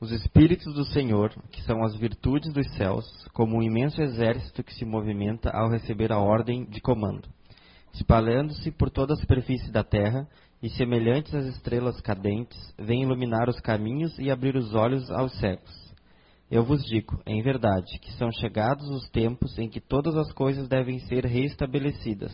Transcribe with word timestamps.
Os 0.00 0.12
Espíritos 0.12 0.72
do 0.74 0.84
Senhor, 0.84 1.34
que 1.50 1.60
são 1.62 1.82
as 1.82 1.96
virtudes 1.96 2.52
dos 2.52 2.70
céus, 2.76 3.04
como 3.32 3.56
um 3.56 3.62
imenso 3.62 4.00
exército 4.00 4.62
que 4.62 4.72
se 4.72 4.84
movimenta 4.84 5.50
ao 5.50 5.68
receber 5.68 6.12
a 6.12 6.20
ordem 6.20 6.64
de 6.66 6.80
comando, 6.80 7.28
espalhando-se 7.92 8.70
por 8.70 8.90
toda 8.90 9.14
a 9.14 9.16
superfície 9.16 9.72
da 9.72 9.82
terra, 9.82 10.28
e 10.62 10.70
semelhantes 10.70 11.34
às 11.34 11.46
estrelas 11.46 12.00
cadentes, 12.00 12.56
vêm 12.78 13.02
iluminar 13.02 13.48
os 13.48 13.58
caminhos 13.58 14.16
e 14.20 14.30
abrir 14.30 14.54
os 14.54 14.72
olhos 14.72 15.10
aos 15.10 15.36
cegos. 15.40 15.92
Eu 16.48 16.64
vos 16.64 16.84
digo, 16.84 17.20
em 17.26 17.42
verdade, 17.42 17.98
que 17.98 18.12
são 18.12 18.30
chegados 18.30 18.88
os 18.90 19.08
tempos 19.10 19.58
em 19.58 19.68
que 19.68 19.80
todas 19.80 20.16
as 20.16 20.32
coisas 20.32 20.68
devem 20.68 21.00
ser 21.00 21.24
reestabelecidas 21.26 22.32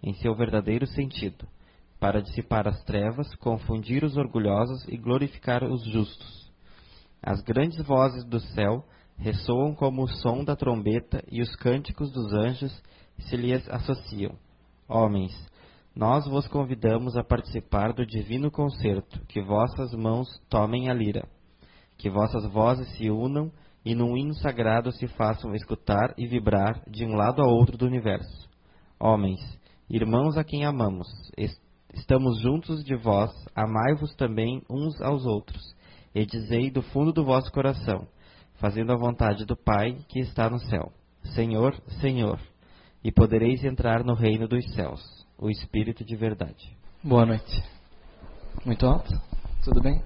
em 0.00 0.14
seu 0.14 0.32
verdadeiro 0.36 0.86
sentido, 0.86 1.44
para 1.98 2.22
dissipar 2.22 2.68
as 2.68 2.80
trevas, 2.84 3.34
confundir 3.34 4.04
os 4.04 4.16
orgulhosos 4.16 4.86
e 4.86 4.96
glorificar 4.96 5.64
os 5.64 5.82
justos. 5.84 6.49
As 7.22 7.40
grandes 7.42 7.80
vozes 7.86 8.24
do 8.24 8.40
céu 8.40 8.84
ressoam 9.18 9.74
como 9.74 10.02
o 10.02 10.08
som 10.08 10.42
da 10.42 10.56
trombeta 10.56 11.22
e 11.30 11.42
os 11.42 11.54
cânticos 11.56 12.10
dos 12.10 12.32
anjos 12.32 12.72
se 13.18 13.36
lhes 13.36 13.68
associam. 13.68 14.34
Homens, 14.88 15.32
nós 15.94 16.26
vos 16.26 16.48
convidamos 16.48 17.16
a 17.16 17.22
participar 17.22 17.92
do 17.92 18.06
divino 18.06 18.50
concerto, 18.50 19.20
que 19.26 19.42
vossas 19.42 19.92
mãos 19.92 20.28
tomem 20.48 20.88
a 20.88 20.94
lira, 20.94 21.28
que 21.98 22.08
vossas 22.08 22.44
vozes 22.50 22.88
se 22.96 23.10
unam 23.10 23.52
e 23.84 23.94
num 23.94 24.16
hino 24.16 24.34
sagrado 24.34 24.90
se 24.92 25.06
façam 25.08 25.54
escutar 25.54 26.14
e 26.16 26.26
vibrar 26.26 26.82
de 26.88 27.04
um 27.04 27.14
lado 27.14 27.42
a 27.42 27.46
outro 27.46 27.76
do 27.76 27.86
universo. 27.86 28.48
Homens, 28.98 29.40
irmãos 29.88 30.36
a 30.38 30.44
quem 30.44 30.64
amamos, 30.64 31.08
estamos 31.92 32.40
juntos 32.40 32.84
de 32.84 32.96
vós, 32.96 33.30
amai-vos 33.54 34.14
também 34.14 34.62
uns 34.70 35.00
aos 35.02 35.26
outros, 35.26 35.74
e 36.14 36.26
dizei 36.26 36.70
do 36.70 36.82
fundo 36.82 37.12
do 37.12 37.24
vosso 37.24 37.50
coração, 37.52 38.06
fazendo 38.54 38.92
a 38.92 38.96
vontade 38.96 39.44
do 39.44 39.56
Pai 39.56 39.96
que 40.08 40.20
está 40.20 40.48
no 40.48 40.58
céu: 40.58 40.92
Senhor, 41.34 41.74
Senhor, 42.00 42.38
e 43.02 43.10
podereis 43.10 43.64
entrar 43.64 44.04
no 44.04 44.14
reino 44.14 44.46
dos 44.48 44.64
céus 44.74 45.00
o 45.38 45.48
Espírito 45.48 46.04
de 46.04 46.16
verdade. 46.16 46.76
Boa 47.02 47.24
noite. 47.24 47.62
Muito 48.64 48.86
alto? 48.86 49.10
Tudo 49.64 49.80
bem? 49.80 50.02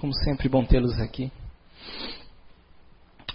Como 0.00 0.14
sempre, 0.14 0.48
bom 0.48 0.64
tê-los 0.64 0.98
aqui. 1.00 1.30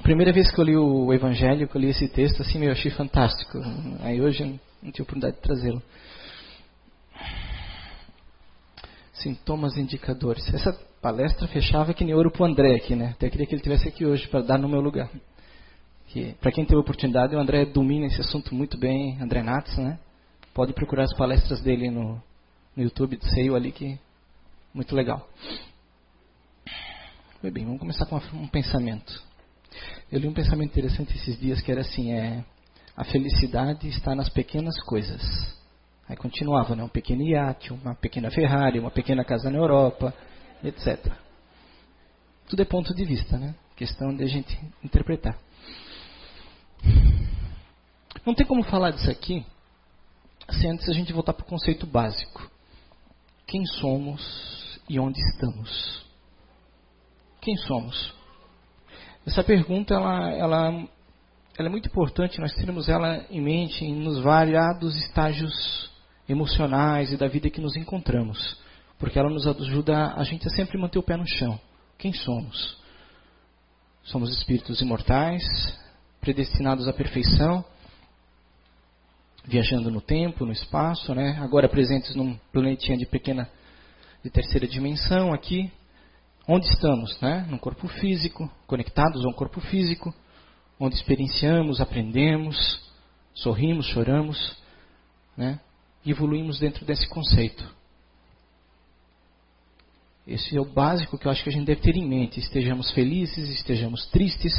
Primeira 0.01 0.33
vez 0.33 0.51
que 0.51 0.59
eu 0.59 0.65
li 0.65 0.75
o 0.75 1.13
Evangelho, 1.13 1.67
que 1.67 1.77
eu 1.77 1.81
li 1.81 1.89
esse 1.89 2.07
texto, 2.07 2.41
assim, 2.41 2.63
eu 2.63 2.71
achei 2.71 2.89
fantástico. 2.89 3.59
Aí 4.01 4.19
hoje 4.19 4.59
não 4.81 4.91
tive 4.91 5.03
oportunidade 5.03 5.35
de 5.35 5.41
trazê-lo. 5.41 5.81
Sintomas 9.21 9.77
indicadores. 9.77 10.53
Essa 10.53 10.73
palestra 11.01 11.47
fechava 11.47 11.93
que 11.93 12.03
nem 12.03 12.13
ouro 12.13 12.31
para 12.31 12.43
o 12.43 12.45
André 12.45 12.75
aqui, 12.75 12.95
né? 12.95 13.11
Até 13.11 13.29
queria 13.29 13.45
que 13.45 13.53
ele 13.53 13.59
estivesse 13.61 13.87
aqui 13.87 14.05
hoje 14.05 14.27
para 14.27 14.41
dar 14.41 14.57
no 14.57 14.69
meu 14.69 14.81
lugar 14.81 15.09
que 16.11 16.33
para 16.41 16.51
quem 16.51 16.65
teve 16.65 16.79
oportunidade, 16.79 17.35
o 17.35 17.39
André 17.39 17.65
domina 17.65 18.05
esse 18.05 18.19
assunto 18.19 18.53
muito 18.53 18.77
bem, 18.77 19.17
André 19.21 19.41
Nats, 19.41 19.77
né? 19.77 19.97
Pode 20.53 20.73
procurar 20.73 21.03
as 21.03 21.15
palestras 21.15 21.61
dele 21.61 21.89
no, 21.89 22.21
no 22.75 22.83
YouTube 22.83 23.15
de 23.15 23.29
Seio 23.31 23.55
ali 23.55 23.71
que 23.71 23.97
muito 24.73 24.93
legal. 24.93 25.27
Muito 27.41 27.53
bem, 27.53 27.63
vamos 27.63 27.79
começar 27.79 28.05
com 28.05 28.17
um 28.33 28.47
pensamento. 28.47 29.23
Eu 30.11 30.19
li 30.19 30.27
um 30.27 30.33
pensamento 30.33 30.71
interessante 30.71 31.15
esses 31.15 31.39
dias 31.39 31.61
que 31.61 31.71
era 31.71 31.79
assim, 31.79 32.11
é 32.11 32.43
a 32.95 33.05
felicidade 33.05 33.87
está 33.87 34.13
nas 34.13 34.27
pequenas 34.27 34.77
coisas. 34.83 35.21
Aí 36.11 36.17
continuava, 36.17 36.75
né? 36.75 36.83
Um 36.83 36.89
pequeno 36.89 37.21
iate, 37.21 37.71
uma 37.71 37.95
pequena 37.95 38.29
Ferrari, 38.29 38.77
uma 38.77 38.91
pequena 38.91 39.23
casa 39.23 39.49
na 39.49 39.57
Europa, 39.57 40.13
etc. 40.61 41.09
Tudo 42.49 42.61
é 42.61 42.65
ponto 42.65 42.93
de 42.93 43.05
vista, 43.05 43.37
né? 43.37 43.55
Questão 43.77 44.13
de 44.13 44.21
a 44.21 44.27
gente 44.27 44.59
interpretar. 44.83 45.39
Não 48.25 48.35
tem 48.35 48.45
como 48.45 48.61
falar 48.63 48.91
disso 48.91 49.09
aqui 49.09 49.45
sem 50.59 50.71
antes 50.71 50.89
a 50.89 50.93
gente 50.93 51.13
voltar 51.13 51.31
para 51.31 51.45
o 51.45 51.47
conceito 51.47 51.87
básico. 51.87 52.51
Quem 53.47 53.65
somos 53.65 54.81
e 54.89 54.99
onde 54.99 55.17
estamos? 55.17 56.05
Quem 57.39 57.55
somos? 57.55 58.13
Essa 59.25 59.45
pergunta 59.45 59.93
ela, 59.93 60.29
ela, 60.29 60.87
ela 61.57 61.69
é 61.69 61.69
muito 61.69 61.87
importante, 61.87 62.41
nós 62.41 62.53
termos 62.53 62.89
ela 62.89 63.25
em 63.29 63.39
mente 63.39 63.89
nos 63.93 64.21
variados 64.21 64.97
estágios 64.97 65.89
emocionais 66.31 67.11
e 67.11 67.17
da 67.17 67.27
vida 67.27 67.49
que 67.49 67.61
nos 67.61 67.75
encontramos, 67.75 68.57
porque 68.97 69.19
ela 69.19 69.29
nos 69.29 69.45
ajuda 69.45 70.13
a 70.15 70.23
gente 70.23 70.47
a 70.47 70.51
sempre 70.51 70.77
manter 70.77 70.99
o 70.99 71.03
pé 71.03 71.17
no 71.17 71.27
chão. 71.27 71.59
Quem 71.97 72.13
somos? 72.13 72.77
Somos 74.03 74.31
espíritos 74.31 74.81
imortais, 74.81 75.43
predestinados 76.19 76.87
à 76.87 76.93
perfeição, 76.93 77.63
viajando 79.45 79.91
no 79.91 80.01
tempo, 80.01 80.45
no 80.45 80.51
espaço, 80.51 81.13
né? 81.13 81.37
agora 81.41 81.67
presentes 81.67 82.15
num 82.15 82.35
planetinha 82.51 82.97
de 82.97 83.05
pequena, 83.05 83.49
de 84.23 84.29
terceira 84.29 84.67
dimensão 84.67 85.33
aqui. 85.33 85.71
Onde 86.47 86.67
estamos? 86.67 87.19
Né? 87.21 87.45
Num 87.49 87.57
corpo 87.57 87.87
físico, 87.87 88.51
conectados 88.65 89.23
a 89.25 89.29
um 89.29 89.33
corpo 89.33 89.61
físico, 89.61 90.13
onde 90.79 90.95
experienciamos, 90.95 91.79
aprendemos, 91.79 92.81
sorrimos, 93.33 93.85
choramos, 93.87 94.57
né? 95.37 95.59
E 96.05 96.11
evoluímos 96.11 96.59
dentro 96.59 96.85
desse 96.85 97.07
conceito. 97.07 97.63
Esse 100.27 100.55
é 100.55 100.61
o 100.61 100.65
básico 100.65 101.17
que 101.17 101.27
eu 101.27 101.31
acho 101.31 101.43
que 101.43 101.49
a 101.49 101.51
gente 101.51 101.65
deve 101.65 101.81
ter 101.81 101.95
em 101.95 102.07
mente. 102.07 102.39
Estejamos 102.39 102.91
felizes, 102.91 103.49
estejamos 103.49 104.05
tristes, 104.07 104.53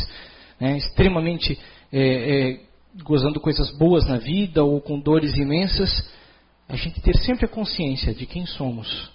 né, 0.60 0.76
extremamente 0.76 1.58
é, 1.92 2.50
é, 2.50 2.60
gozando 3.02 3.40
coisas 3.40 3.70
boas 3.76 4.06
na 4.06 4.18
vida 4.18 4.64
ou 4.64 4.80
com 4.80 4.98
dores 4.98 5.36
imensas, 5.36 6.10
a 6.68 6.76
gente 6.76 7.00
ter 7.00 7.16
sempre 7.18 7.46
a 7.46 7.48
consciência 7.48 8.14
de 8.14 8.26
quem 8.26 8.44
somos. 8.46 9.10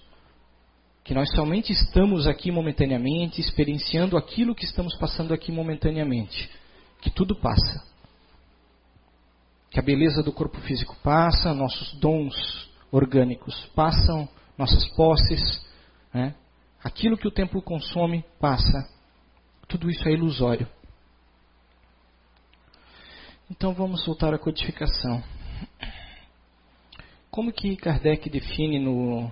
Que 1.04 1.14
nós 1.14 1.32
somente 1.32 1.72
estamos 1.72 2.28
aqui 2.28 2.52
momentaneamente, 2.52 3.40
experienciando 3.40 4.18
aquilo 4.18 4.56
que 4.56 4.66
estamos 4.66 4.96
passando 4.98 5.34
aqui 5.34 5.52
momentaneamente. 5.52 6.50
Que 7.02 7.10
tudo 7.10 7.36
passa. 7.36 7.97
Que 9.70 9.80
a 9.80 9.84
beleza 9.84 10.24
do 10.24 10.32
corpo 10.32 10.60
físico 10.62 10.96
passa, 11.04 11.54
nossos 11.54 11.94
dons 12.00 12.70
orgânicos 12.92 13.66
passam, 13.76 14.28
nossas 14.58 14.88
posses, 14.96 15.66
né? 16.14 16.34
aquilo 16.84 17.18
que 17.18 17.28
o 17.28 17.32
tempo 17.32 17.62
consome 17.62 18.24
passa. 18.40 18.90
Tudo 19.68 19.90
isso 19.90 20.08
é 20.08 20.14
ilusório. 20.14 20.68
Então 23.50 23.74
vamos 23.74 24.06
voltar 24.06 24.34
à 24.34 24.38
codificação. 24.38 25.24
Como 27.30 27.52
que 27.52 27.76
Kardec 27.76 28.30
define 28.30 28.80
no 28.80 29.32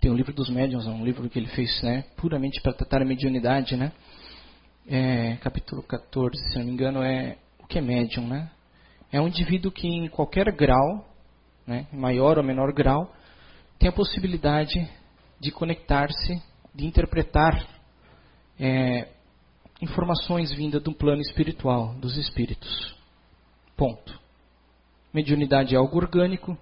tem 0.00 0.10
o 0.10 0.14
livro 0.14 0.32
dos 0.32 0.48
médiuns, 0.48 0.86
é 0.86 0.90
um 0.90 1.04
livro 1.04 1.28
que 1.28 1.38
ele 1.38 1.48
fez, 1.48 1.82
né, 1.82 2.04
puramente 2.16 2.60
para 2.60 2.72
tratar 2.72 3.02
a 3.02 3.04
mediunidade, 3.04 3.76
né? 3.76 3.90
É, 4.86 5.36
capítulo 5.36 5.82
14, 5.82 6.36
se 6.50 6.58
não 6.58 6.66
me 6.66 6.70
engano, 6.70 7.02
é 7.02 7.36
o 7.58 7.66
que 7.66 7.78
é 7.78 7.82
médium, 7.82 8.26
né? 8.26 8.48
É 9.10 9.20
um 9.20 9.28
indivíduo 9.28 9.72
que 9.72 9.86
em 9.86 10.08
qualquer 10.08 10.52
grau, 10.52 11.06
né, 11.66 11.86
maior 11.92 12.38
ou 12.38 12.44
menor 12.44 12.72
grau, 12.72 13.12
tem 13.78 13.88
a 13.88 13.92
possibilidade 13.92 14.88
de 15.40 15.50
conectar-se, 15.50 16.42
de 16.74 16.86
interpretar 16.86 17.66
é, 18.58 19.08
informações 19.80 20.52
vindas 20.52 20.82
do 20.82 20.92
plano 20.92 21.22
espiritual, 21.22 21.94
dos 21.94 22.16
espíritos. 22.16 22.96
Ponto. 23.76 24.18
Mediunidade 25.12 25.74
é 25.74 25.78
algo 25.78 25.96
orgânico, 25.96 26.58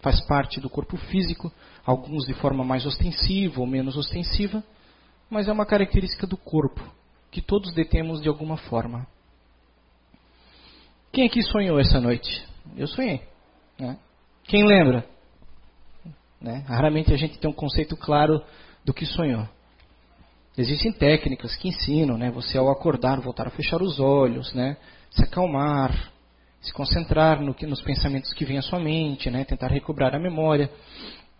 faz 0.00 0.20
parte 0.26 0.60
do 0.60 0.70
corpo 0.70 0.96
físico, 0.96 1.52
alguns 1.84 2.24
de 2.24 2.34
forma 2.34 2.64
mais 2.64 2.86
ostensiva 2.86 3.60
ou 3.60 3.66
menos 3.66 3.96
ostensiva, 3.96 4.62
mas 5.28 5.48
é 5.48 5.52
uma 5.52 5.66
característica 5.66 6.26
do 6.26 6.36
corpo, 6.36 6.82
que 7.30 7.42
todos 7.42 7.74
detemos 7.74 8.20
de 8.22 8.28
alguma 8.28 8.56
forma. 8.56 9.06
Quem 11.12 11.26
aqui 11.26 11.42
sonhou 11.42 11.78
essa 11.78 12.00
noite? 12.00 12.42
Eu 12.74 12.86
sonhei. 12.86 13.20
Né? 13.78 13.98
Quem 14.44 14.66
lembra? 14.66 15.04
Né? 16.40 16.64
Raramente 16.66 17.12
a 17.12 17.18
gente 17.18 17.38
tem 17.38 17.50
um 17.50 17.54
conceito 17.54 17.94
claro 17.98 18.42
do 18.82 18.94
que 18.94 19.04
sonhou. 19.04 19.46
Existem 20.56 20.90
técnicas 20.90 21.54
que 21.54 21.68
ensinam, 21.68 22.16
né? 22.16 22.30
Você 22.30 22.56
ao 22.56 22.70
acordar 22.70 23.20
voltar 23.20 23.46
a 23.46 23.50
fechar 23.50 23.82
os 23.82 24.00
olhos, 24.00 24.54
né? 24.54 24.78
se 25.10 25.22
acalmar, 25.22 26.12
se 26.62 26.72
concentrar 26.72 27.42
no 27.42 27.52
que, 27.52 27.66
nos 27.66 27.82
pensamentos 27.82 28.32
que 28.32 28.46
vêm 28.46 28.56
à 28.56 28.62
sua 28.62 28.80
mente, 28.80 29.30
né? 29.30 29.44
tentar 29.44 29.68
recobrar 29.68 30.14
a 30.14 30.18
memória, 30.18 30.70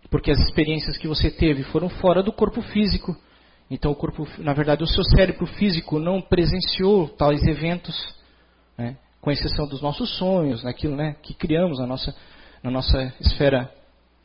porque 0.07 0.29
as 0.29 0.39
experiências 0.39 0.97
que 0.97 1.07
você 1.07 1.31
teve 1.31 1.63
foram 1.63 1.89
fora 1.89 2.21
do 2.21 2.31
corpo 2.31 2.61
físico. 2.61 3.17
Então, 3.71 3.91
o 3.91 3.95
corpo, 3.95 4.27
na 4.37 4.53
verdade, 4.53 4.83
o 4.83 4.87
seu 4.87 5.03
cérebro 5.03 5.47
físico 5.47 5.97
não 5.97 6.21
presenciou 6.21 7.07
tais 7.07 7.41
eventos, 7.43 7.95
né? 8.77 8.97
Com 9.23 9.31
exceção 9.31 9.65
dos 9.65 9.81
nossos 9.81 10.17
sonhos, 10.17 10.63
naquilo 10.63 10.97
né? 10.97 11.15
que 11.23 11.33
criamos 11.33 11.79
na 11.79 11.87
nossa, 11.87 12.13
na 12.61 12.69
nossa 12.69 13.13
esfera 13.21 13.71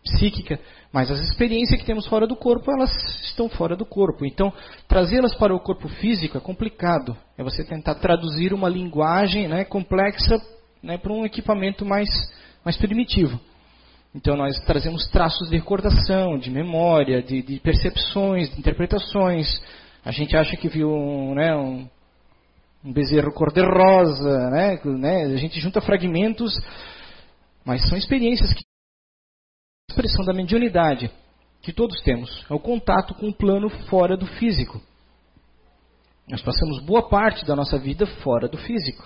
psíquica, 0.02 0.58
mas 0.92 1.08
as 1.08 1.20
experiências 1.20 1.78
que 1.78 1.86
temos 1.86 2.04
fora 2.08 2.26
do 2.26 2.34
corpo, 2.34 2.68
elas 2.72 2.90
estão 3.22 3.48
fora 3.48 3.76
do 3.76 3.86
corpo. 3.86 4.26
Então, 4.26 4.52
trazê-las 4.88 5.36
para 5.36 5.54
o 5.54 5.60
corpo 5.60 5.88
físico 5.88 6.36
é 6.36 6.40
complicado. 6.40 7.16
É 7.36 7.44
você 7.44 7.62
tentar 7.62 7.94
traduzir 7.94 8.52
uma 8.52 8.68
linguagem 8.68 9.46
né, 9.46 9.64
complexa 9.64 10.36
né, 10.82 10.98
para 10.98 11.12
um 11.12 11.24
equipamento 11.24 11.86
mais, 11.86 12.08
mais 12.64 12.76
primitivo. 12.76 13.38
Então, 14.12 14.36
nós 14.36 14.58
trazemos 14.62 15.06
traços 15.10 15.48
de 15.48 15.56
recordação, 15.56 16.38
de 16.38 16.50
memória, 16.50 17.22
de, 17.22 17.40
de 17.40 17.60
percepções, 17.60 18.50
de 18.50 18.58
interpretações. 18.58 19.62
A 20.04 20.10
gente 20.10 20.36
acha 20.36 20.56
que 20.56 20.66
viu 20.66 20.90
né, 21.36 21.54
um, 21.54 21.88
um 22.84 22.92
bezerro 22.92 23.32
cor-de-rosa, 23.32 24.50
né, 24.50 24.80
né, 24.84 25.24
a 25.24 25.36
gente 25.36 25.60
junta 25.60 25.80
fragmentos, 25.80 26.52
mas 27.64 27.86
são 27.88 27.98
experiências 27.98 28.52
que 28.52 28.62
expressão 29.90 30.24
da 30.24 30.32
mediunidade 30.32 31.10
que 31.62 31.72
todos 31.72 32.00
temos 32.02 32.46
é 32.48 32.54
o 32.54 32.60
contato 32.60 33.14
com 33.14 33.28
o 33.28 33.34
plano 33.34 33.68
fora 33.88 34.16
do 34.16 34.26
físico. 34.26 34.80
Nós 36.28 36.42
passamos 36.42 36.80
boa 36.80 37.08
parte 37.08 37.44
da 37.44 37.56
nossa 37.56 37.78
vida 37.78 38.06
fora 38.06 38.48
do 38.48 38.58
físico. 38.58 39.04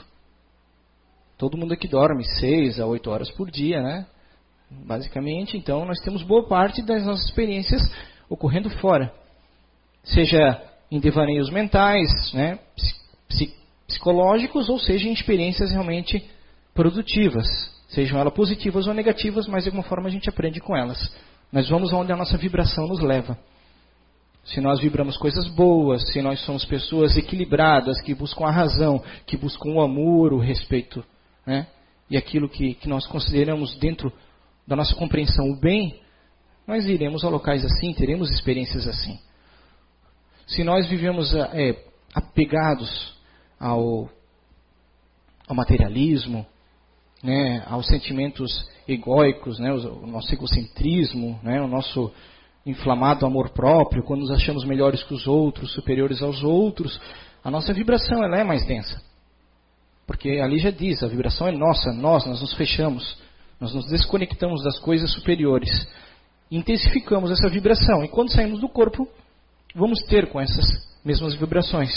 Todo 1.39 1.57
mundo 1.57 1.73
aqui 1.73 1.89
dorme 1.89 2.25
seis 2.25 2.79
a 2.79 2.87
oito 2.87 3.11
horas 3.11 3.31
por 3.31 3.51
dia, 3.51 3.81
né? 3.81 4.07
Basicamente, 4.71 5.57
então 5.57 5.85
nós 5.85 6.01
temos 6.01 6.23
boa 6.23 6.47
parte 6.47 6.83
das 6.83 7.05
nossas 7.05 7.27
experiências 7.27 7.83
ocorrendo 8.29 8.71
fora. 8.71 9.13
Seja 10.03 10.61
em 10.91 10.99
devaneios 10.99 11.49
mentais, 11.51 12.33
né, 12.33 12.59
psicológicos, 14.03 14.69
ou 14.69 14.79
seja 14.81 15.09
em 15.09 15.13
experiências 15.13 15.71
realmente 15.71 16.29
produtivas. 16.75 17.47
Sejam 17.89 18.19
elas 18.19 18.35
positivas 18.35 18.87
ou 18.87 18.95
negativas, 18.95 19.47
mas 19.47 19.63
de 19.63 19.69
alguma 19.69 19.85
forma 19.85 20.09
a 20.09 20.11
gente 20.11 20.29
aprende 20.29 20.61
com 20.61 20.77
elas. 20.77 21.15
Nós 21.53 21.69
vamos 21.69 21.93
aonde 21.93 22.11
a 22.11 22.17
nossa 22.17 22.37
vibração 22.37 22.89
nos 22.89 23.01
leva. 23.01 23.39
Se 24.45 24.61
nós 24.61 24.81
vibramos 24.81 25.17
coisas 25.17 25.47
boas, 25.49 26.03
se 26.11 26.21
nós 26.21 26.41
somos 26.41 26.65
pessoas 26.65 27.17
equilibradas, 27.17 28.01
que 28.03 28.13
buscam 28.13 28.47
a 28.47 28.51
razão, 28.51 29.01
que 29.25 29.37
buscam 29.37 29.71
o 29.71 29.81
amor, 29.81 30.33
o 30.33 30.41
respeito, 30.41 31.05
né? 31.47 31.69
e 32.11 32.17
aquilo 32.17 32.49
que, 32.49 32.75
que 32.75 32.89
nós 32.89 33.07
consideramos 33.07 33.77
dentro 33.77 34.13
da 34.67 34.75
nossa 34.75 34.95
compreensão 34.97 35.51
o 35.51 35.61
bem, 35.61 36.01
nós 36.67 36.87
iremos 36.87 37.25
a 37.25 37.29
locais 37.29 37.65
assim, 37.65 37.93
teremos 37.93 38.31
experiências 38.33 38.89
assim. 38.89 39.19
Se 40.47 40.65
nós 40.65 40.89
vivemos 40.89 41.33
é, 41.35 41.77
apegados 42.15 43.22
ao, 43.63 44.11
ao 45.47 45.55
materialismo, 45.55 46.45
né, 47.23 47.65
aos 47.69 47.87
sentimentos 47.87 48.69
egóicos, 48.89 49.61
né, 49.61 49.73
o 49.73 50.05
nosso 50.05 50.35
egocentrismo, 50.35 51.39
né, 51.45 51.63
o 51.63 51.69
nosso 51.69 52.11
inflamado 52.67 53.25
amor 53.25 53.51
próprio, 53.51 54.03
quando 54.03 54.23
nos 54.23 54.33
achamos 54.33 54.65
melhores 54.65 55.05
que 55.05 55.15
os 55.15 55.29
outros, 55.29 55.73
superiores 55.73 56.21
aos 56.21 56.43
outros, 56.43 57.01
a 57.45 57.51
nossa 57.51 57.73
vibração 57.73 58.25
ela 58.25 58.39
é 58.39 58.45
mais 58.45 58.67
densa. 58.67 59.01
Porque 60.07 60.41
ali 60.41 60.59
já 60.59 60.71
diz, 60.71 61.01
a 61.03 61.07
vibração 61.07 61.47
é 61.47 61.53
nossa, 61.53 61.93
nós, 61.93 62.27
nós 62.27 62.41
nos 62.41 62.55
fechamos, 62.55 63.17
nós 63.61 63.73
nos 63.73 63.87
desconectamos 63.87 64.63
das 64.65 64.79
coisas 64.81 65.13
superiores, 65.13 65.71
intensificamos 66.51 67.31
essa 67.31 67.49
vibração, 67.49 68.05
e 68.05 68.09
quando 68.09 68.33
saímos 68.33 68.61
do 68.61 68.69
corpo, 68.69 69.07
vamos 69.73 70.01
ter 70.03 70.29
com 70.31 70.41
essas 70.41 70.67
mesmas 71.05 71.35
vibrações, 71.35 71.91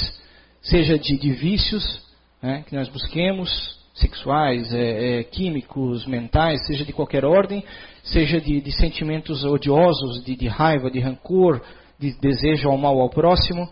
seja 0.65 0.97
de, 0.97 1.17
de 1.17 1.31
vícios 1.31 2.01
né, 2.41 2.63
que 2.67 2.75
nós 2.75 2.87
busquemos, 2.89 3.79
sexuais, 3.95 4.73
é, 4.73 5.19
é, 5.19 5.23
químicos, 5.23 6.05
mentais, 6.05 6.65
seja 6.67 6.83
de 6.85 6.93
qualquer 6.93 7.23
ordem, 7.23 7.63
seja 8.03 8.39
de, 8.41 8.61
de 8.61 8.71
sentimentos 8.71 9.43
odiosos, 9.43 10.23
de, 10.23 10.35
de, 10.35 10.47
raiva, 10.47 10.91
de 10.91 10.99
rancor, 10.99 11.61
de 11.97 12.11
desejo 12.19 12.69
ao 12.69 12.77
mal 12.77 12.99
ao 12.99 13.09
próximo. 13.09 13.69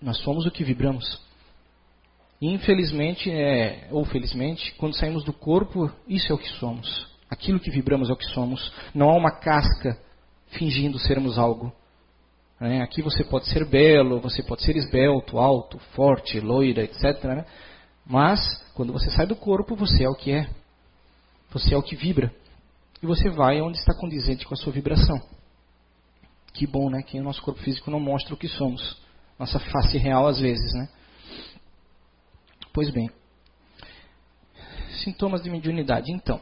Nós 0.00 0.18
somos 0.18 0.44
o 0.46 0.50
que 0.50 0.64
vibramos. 0.64 1.20
Infelizmente, 2.40 3.30
é, 3.30 3.88
ou 3.90 4.04
felizmente, 4.04 4.74
quando 4.76 4.96
saímos 4.96 5.24
do 5.24 5.32
corpo, 5.32 5.90
isso 6.08 6.30
é 6.32 6.34
o 6.34 6.38
que 6.38 6.48
somos. 6.58 7.06
Aquilo 7.30 7.60
que 7.60 7.70
vibramos 7.70 8.10
é 8.10 8.12
o 8.12 8.16
que 8.16 8.26
somos. 8.26 8.72
Não 8.94 9.08
há 9.08 9.16
uma 9.16 9.30
casca 9.30 9.96
fingindo 10.48 10.98
sermos 10.98 11.38
algo. 11.38 11.72
É, 12.64 12.80
aqui 12.80 13.02
você 13.02 13.24
pode 13.24 13.48
ser 13.48 13.64
belo, 13.64 14.20
você 14.20 14.40
pode 14.40 14.62
ser 14.62 14.76
esbelto, 14.76 15.36
alto, 15.36 15.80
forte, 15.96 16.38
loira, 16.38 16.84
etc. 16.84 17.24
Né? 17.24 17.44
Mas, 18.06 18.38
quando 18.74 18.92
você 18.92 19.10
sai 19.10 19.26
do 19.26 19.34
corpo, 19.34 19.74
você 19.74 20.04
é 20.04 20.08
o 20.08 20.14
que 20.14 20.30
é. 20.30 20.48
Você 21.50 21.74
é 21.74 21.76
o 21.76 21.82
que 21.82 21.96
vibra. 21.96 22.32
E 23.02 23.06
você 23.06 23.28
vai 23.28 23.60
onde 23.60 23.78
está 23.78 23.92
condizente 23.92 24.46
com 24.46 24.54
a 24.54 24.56
sua 24.56 24.72
vibração. 24.72 25.20
Que 26.54 26.64
bom, 26.64 26.88
né? 26.88 27.02
Que 27.02 27.18
o 27.18 27.24
nosso 27.24 27.42
corpo 27.42 27.60
físico 27.60 27.90
não 27.90 27.98
mostra 27.98 28.32
o 28.32 28.36
que 28.36 28.46
somos. 28.46 28.96
Nossa 29.36 29.58
face 29.58 29.98
real, 29.98 30.28
às 30.28 30.38
vezes, 30.38 30.72
né? 30.72 30.88
Pois 32.72 32.90
bem. 32.90 33.10
Sintomas 35.02 35.42
de 35.42 35.50
mediunidade. 35.50 36.12
Então, 36.12 36.40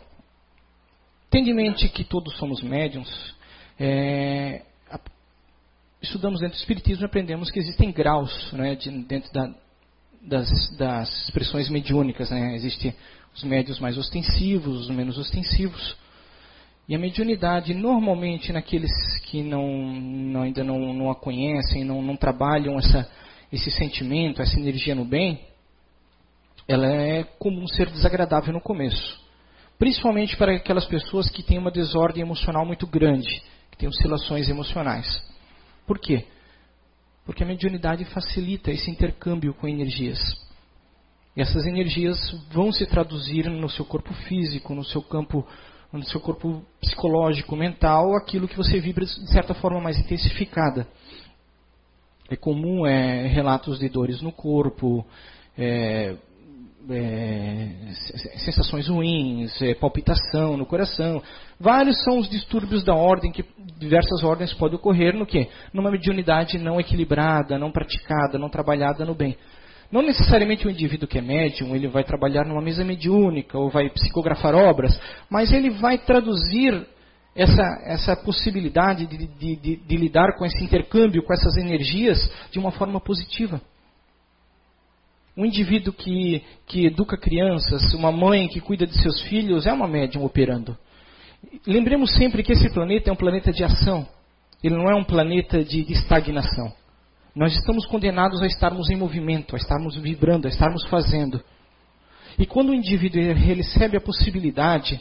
tendo 1.31 1.49
em 1.49 1.55
mente 1.55 1.89
que 1.89 2.05
todos 2.05 2.37
somos 2.37 2.63
médiums, 2.63 3.35
é, 3.79 4.67
estudamos 6.03 6.41
dentro 6.41 6.57
do 6.57 6.61
Espiritismo 6.61 7.05
e 7.05 7.07
aprendemos 7.07 7.51
que 7.51 7.59
existem 7.59 7.93
graus 7.93 8.53
né, 8.53 8.75
de, 8.75 8.91
dentro 9.05 9.33
da, 9.33 9.55
das, 10.23 10.77
das 10.77 11.25
expressões 11.25 11.69
mediúnicas. 11.69 12.31
Né? 12.31 12.55
Existem 12.55 12.95
os 13.35 13.43
médios 13.45 13.79
mais 13.79 13.99
ostensivos, 13.99 14.89
os 14.89 14.91
menos 14.91 15.19
ostensivos. 15.19 15.97
E 16.89 16.95
a 16.95 16.99
mediunidade, 16.99 17.73
normalmente, 17.73 18.53
naqueles 18.53 18.91
que 19.27 19.43
não, 19.43 19.93
não 19.93 20.43
ainda 20.43 20.65
não, 20.65 20.93
não, 20.93 21.11
a 21.11 21.15
conhecem, 21.15 21.85
não, 21.85 22.03
não 22.03 22.17
trabalham 22.17 22.79
essa, 22.79 23.09
esse 23.53 23.71
sentimento, 23.71 24.43
essa 24.43 24.59
energia 24.59 24.95
no 24.95 25.05
bem, 25.05 25.41
ela 26.67 26.87
é 26.87 27.23
comum 27.39 27.67
ser 27.69 27.89
desagradável 27.91 28.53
no 28.53 28.61
começo. 28.61 29.21
Principalmente 29.79 30.37
para 30.37 30.57
aquelas 30.57 30.85
pessoas 30.87 31.31
que 31.31 31.43
têm 31.43 31.59
uma 31.59 31.71
desordem 31.71 32.23
emocional 32.23 32.67
muito 32.67 32.87
grande, 32.87 33.43
que 33.71 33.79
têm 33.79 33.89
oscilações 33.89 34.49
emocionais. 34.49 35.30
Por 35.91 35.99
quê? 35.99 36.25
Porque 37.27 37.43
a 37.43 37.47
mediunidade 37.47 38.05
facilita 38.05 38.71
esse 38.71 38.89
intercâmbio 38.89 39.53
com 39.53 39.67
energias. 39.67 40.21
E 41.37 41.43
essas 41.43 41.67
energias 41.67 42.17
vão 42.53 42.71
se 42.71 42.87
traduzir 42.87 43.51
no 43.51 43.69
seu 43.69 43.85
corpo 43.85 44.15
físico, 44.15 44.73
no 44.73 44.85
seu 44.85 45.03
campo, 45.03 45.45
no 45.93 46.05
seu 46.05 46.21
corpo 46.21 46.65
psicológico, 46.81 47.57
mental, 47.57 48.15
aquilo 48.15 48.47
que 48.47 48.57
você 48.57 48.79
vibra 48.79 49.05
de 49.05 49.33
certa 49.33 49.53
forma 49.53 49.81
mais 49.81 49.99
intensificada. 49.99 50.87
É 52.29 52.37
comum 52.37 52.87
é, 52.87 53.27
relatos 53.27 53.81
de 53.81 53.89
dores 53.89 54.23
no 54.23 54.31
corpo, 54.31 55.05
é, 55.59 56.15
é, 56.91 57.69
sensações 58.39 58.89
ruins, 58.89 59.61
é, 59.63 59.75
palpitação 59.75 60.57
no 60.57 60.67
coração. 60.67 61.23
Vários 61.59 62.03
são 62.05 62.19
os 62.19 62.29
distúrbios 62.29 62.85
da 62.85 62.95
ordem 62.95 63.33
que 63.33 63.45
diversas 63.79 64.23
ordens 64.23 64.53
podem 64.55 64.77
ocorrer 64.77 65.15
no 65.15 65.27
que? 65.27 65.49
Numa 65.73 65.91
mediunidade 65.91 66.59
não 66.59 66.81
equilibrada, 66.81 67.59
não 67.59 67.71
praticada, 67.71 68.39
não 68.39 68.49
trabalhada 68.49 69.05
no 69.05 69.15
bem. 69.15 69.37
Não 69.91 70.03
necessariamente 70.03 70.67
o 70.67 70.71
indivíduo 70.71 71.09
que 71.09 71.19
é 71.19 71.23
médium, 71.23 71.75
ele 71.75 71.89
vai 71.89 72.05
trabalhar 72.05 72.45
numa 72.47 72.63
mesa 72.63 72.85
mediúnica 72.85 73.59
ou 73.59 73.69
vai 73.69 73.91
psicografar 73.91 74.55
obras, 74.55 74.99
mas 75.29 75.53
ele 75.53 75.71
vai 75.71 75.99
traduzir 75.99 76.87
essa, 77.35 77.63
essa 77.85 78.17
possibilidade 78.17 79.07
de, 79.07 79.27
de, 79.27 79.57
de, 79.57 79.77
de 79.77 79.97
lidar 79.97 80.37
com 80.37 80.45
esse 80.45 80.63
intercâmbio, 80.63 81.23
com 81.25 81.33
essas 81.33 81.57
energias, 81.57 82.19
de 82.53 82.59
uma 82.59 82.71
forma 82.71 83.01
positiva. 83.01 83.61
Um 85.41 85.47
indivíduo 85.47 85.91
que, 85.95 86.43
que 86.67 86.85
educa 86.85 87.17
crianças, 87.17 87.95
uma 87.95 88.13
mãe 88.13 88.47
que 88.47 88.61
cuida 88.61 88.87
de 88.87 88.93
seus 89.01 89.23
filhos, 89.23 89.65
é 89.65 89.73
uma 89.73 89.89
médium 89.89 90.23
operando. 90.23 90.77
Lembremos 91.67 92.13
sempre 92.13 92.43
que 92.43 92.53
esse 92.53 92.69
planeta 92.69 93.09
é 93.09 93.13
um 93.15 93.17
planeta 93.17 93.51
de 93.51 93.65
ação. 93.65 94.07
Ele 94.63 94.77
não 94.77 94.91
é 94.91 94.95
um 94.95 95.03
planeta 95.03 95.65
de, 95.65 95.91
estagnação. 95.91 96.71
Nós 97.35 97.55
estamos 97.55 97.87
condenados 97.87 98.43
a 98.43 98.47
estarmos 98.47 98.91
em 98.91 98.97
movimento, 98.97 99.57
a 99.57 99.59
estarmos 99.59 99.97
vibrando, 99.97 100.47
a 100.47 100.51
estarmos 100.51 100.85
fazendo. 100.89 101.43
E 102.39 102.45
quando 102.45 102.69
o 102.69 102.75
indivíduo 102.75 103.23
recebe 103.33 103.97
a 103.97 104.01
possibilidade 104.01 105.01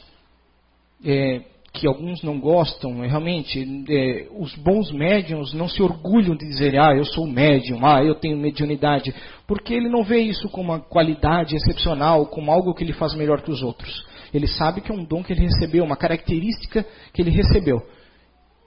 é, 1.03 1.41
que 1.71 1.87
alguns 1.87 2.23
não 2.23 2.39
gostam, 2.39 3.01
realmente, 3.01 3.85
é, 3.89 4.27
os 4.37 4.55
bons 4.55 4.91
médiums 4.91 5.53
não 5.53 5.67
se 5.67 5.81
orgulham 5.81 6.35
de 6.35 6.47
dizer, 6.47 6.79
ah, 6.79 6.95
eu 6.95 7.05
sou 7.05 7.27
médium, 7.27 7.85
ah, 7.85 8.03
eu 8.03 8.15
tenho 8.15 8.37
mediunidade, 8.37 9.13
porque 9.47 9.73
ele 9.73 9.87
não 9.87 10.03
vê 10.03 10.19
isso 10.19 10.49
como 10.49 10.71
uma 10.73 10.79
qualidade 10.79 11.55
excepcional, 11.55 12.25
como 12.25 12.51
algo 12.51 12.73
que 12.73 12.83
ele 12.83 12.93
faz 12.93 13.13
melhor 13.13 13.41
que 13.41 13.51
os 13.51 13.61
outros. 13.61 14.03
Ele 14.33 14.47
sabe 14.47 14.81
que 14.81 14.91
é 14.91 14.95
um 14.95 15.03
dom 15.03 15.23
que 15.23 15.31
ele 15.31 15.41
recebeu, 15.41 15.83
uma 15.83 15.95
característica 15.95 16.85
que 17.13 17.21
ele 17.21 17.31
recebeu. 17.31 17.81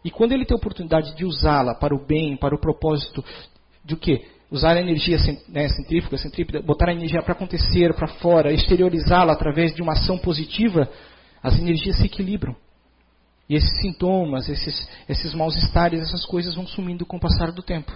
E 0.05 0.11
quando 0.11 0.33
ele 0.33 0.45
tem 0.45 0.55
a 0.55 0.59
oportunidade 0.59 1.15
de 1.17 1.25
usá-la 1.25 1.75
para 1.75 1.95
o 1.95 2.05
bem, 2.07 2.37
para 2.37 2.55
o 2.55 2.61
propósito 2.61 3.25
de 3.85 3.95
o 3.95 3.97
quê? 3.97 4.25
Usar 4.51 4.77
a 4.77 4.81
energia 4.81 5.17
né, 5.49 5.69
centrífuga, 5.69 6.19
centrípeta, 6.19 6.61
botar 6.61 6.91
a 6.91 6.93
energia 6.93 7.23
para 7.23 7.33
acontecer, 7.33 7.95
para 7.95 8.07
fora, 8.07 8.53
exteriorizá-la 8.53 9.33
através 9.33 9.75
de 9.75 9.83
uma 9.83 9.93
ação 9.93 10.19
positiva, 10.19 10.89
as 11.43 11.59
energias 11.59 11.97
se 11.97 12.07
equilibram. 12.07 12.55
E 13.49 13.55
esses 13.55 13.81
sintomas, 13.81 14.49
esses, 14.49 14.89
esses 15.09 15.35
maus-estares, 15.35 16.01
essas 16.01 16.25
coisas 16.25 16.55
vão 16.55 16.67
sumindo 16.67 17.05
com 17.05 17.17
o 17.17 17.21
passar 17.21 17.53
do 17.53 17.63
tempo. 17.63 17.93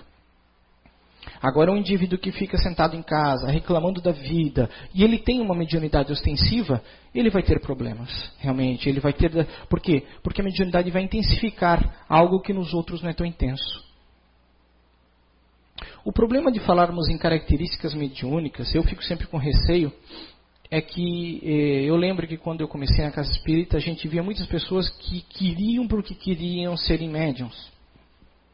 Agora, 1.43 1.71
um 1.71 1.77
indivíduo 1.77 2.19
que 2.19 2.33
fica 2.33 2.57
sentado 2.57 2.97
em 2.97 3.03
casa, 3.03 3.49
reclamando 3.49 4.01
da 4.01 4.13
vida, 4.13 4.71
e 4.95 5.05
ele 5.05 5.19
tem 5.19 5.41
uma 5.41 5.55
mediunidade 5.55 6.13
ostensiva, 6.13 6.83
ele 7.15 7.31
vai 7.31 7.43
ter 7.43 7.61
problemas, 7.61 8.11
realmente. 8.39 8.89
Ele 8.89 9.01
vai 9.01 9.13
ter. 9.13 9.47
Por 9.69 9.81
quê? 9.81 10.05
Porque 10.23 10.41
a 10.41 10.45
mediunidade 10.45 10.91
vai 10.91 11.03
intensificar 11.03 12.05
algo 12.09 12.41
que 12.41 12.53
nos 12.53 12.73
outros 12.73 13.03
não 13.03 13.11
é 13.11 13.15
tão 13.15 13.27
intenso. 13.27 13.85
O 16.05 16.13
problema 16.13 16.53
de 16.53 16.61
falarmos 16.61 17.09
em 17.09 17.19
características 17.19 17.93
mediúnicas, 17.93 18.75
eu 18.75 18.83
fico 18.85 19.03
sempre 19.03 19.27
com 19.27 19.37
receio, 19.37 19.93
é 20.71 20.81
que 20.81 21.41
eh, 21.43 21.85
eu 21.85 21.97
lembro 21.97 22.27
que 22.27 22.37
quando 22.37 22.61
eu 22.61 22.69
comecei 22.69 23.05
na 23.05 23.11
casa 23.11 23.31
espírita, 23.31 23.77
a 23.77 23.81
gente 23.81 24.07
via 24.09 24.23
muitas 24.23 24.47
pessoas 24.47 24.89
que 24.89 25.21
queriam 25.23 25.87
porque 25.87 26.15
queriam 26.15 26.77
serem 26.77 27.09
médiums. 27.09 27.71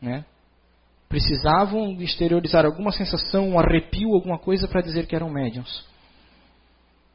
Né? 0.01 0.25
precisavam 1.13 1.93
exteriorizar 2.01 2.65
alguma 2.65 2.91
sensação, 2.91 3.51
um 3.51 3.59
arrepio, 3.59 4.15
alguma 4.15 4.39
coisa 4.39 4.67
para 4.67 4.81
dizer 4.81 5.07
que 5.07 5.15
eram 5.15 5.29
médiums. 5.29 5.85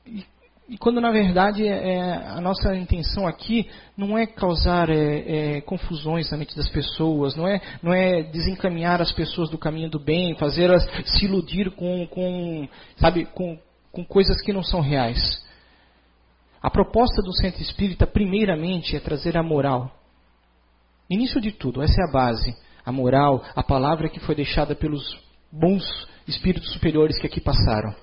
E, 0.05 0.23
e 0.69 0.77
quando 0.77 1.01
na 1.01 1.09
verdade 1.09 1.67
é, 1.67 1.95
é, 1.95 2.01
a 2.03 2.39
nossa 2.39 2.75
intenção 2.75 3.25
aqui 3.25 3.67
não 3.97 4.15
é 4.15 4.27
causar 4.27 4.91
é, 4.91 5.55
é, 5.55 5.61
confusões 5.61 6.29
na 6.29 6.37
mente 6.37 6.55
das 6.55 6.69
pessoas, 6.69 7.35
não 7.35 7.47
é, 7.47 7.59
não 7.81 7.91
é 7.91 8.21
desencaminhar 8.21 9.01
as 9.01 9.11
pessoas 9.11 9.49
do 9.49 9.57
caminho 9.57 9.89
do 9.89 9.99
bem, 9.99 10.35
fazê-las 10.35 10.87
se 11.03 11.25
iludir 11.25 11.71
com, 11.71 12.05
com, 12.05 12.69
sabe, 12.97 13.25
com, 13.25 13.57
com 13.97 14.05
coisas 14.05 14.39
que 14.43 14.53
não 14.53 14.61
são 14.61 14.79
reais. 14.79 15.43
A 16.61 16.69
proposta 16.69 17.19
do 17.23 17.33
centro 17.33 17.63
espírita, 17.63 18.05
primeiramente, 18.05 18.95
é 18.95 18.99
trazer 18.99 19.35
a 19.35 19.41
moral. 19.41 19.91
Início 21.09 21.41
de 21.41 21.51
tudo, 21.51 21.81
essa 21.81 21.99
é 21.99 22.07
a 22.07 22.11
base 22.11 22.55
a 22.85 22.91
moral, 22.91 23.43
a 23.53 23.61
palavra 23.61 24.07
que 24.07 24.21
foi 24.21 24.33
deixada 24.33 24.73
pelos 24.73 25.19
bons 25.51 25.83
espíritos 26.25 26.71
superiores 26.71 27.19
que 27.19 27.27
aqui 27.27 27.41
passaram. 27.41 27.93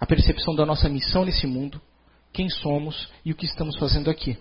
A 0.00 0.04
percepção 0.04 0.56
da 0.56 0.66
nossa 0.66 0.88
missão 0.88 1.24
nesse 1.24 1.46
mundo, 1.46 1.80
quem 2.32 2.48
somos 2.48 3.08
e 3.24 3.30
o 3.30 3.36
que 3.36 3.46
estamos 3.46 3.78
fazendo 3.78 4.10
aqui. 4.10 4.36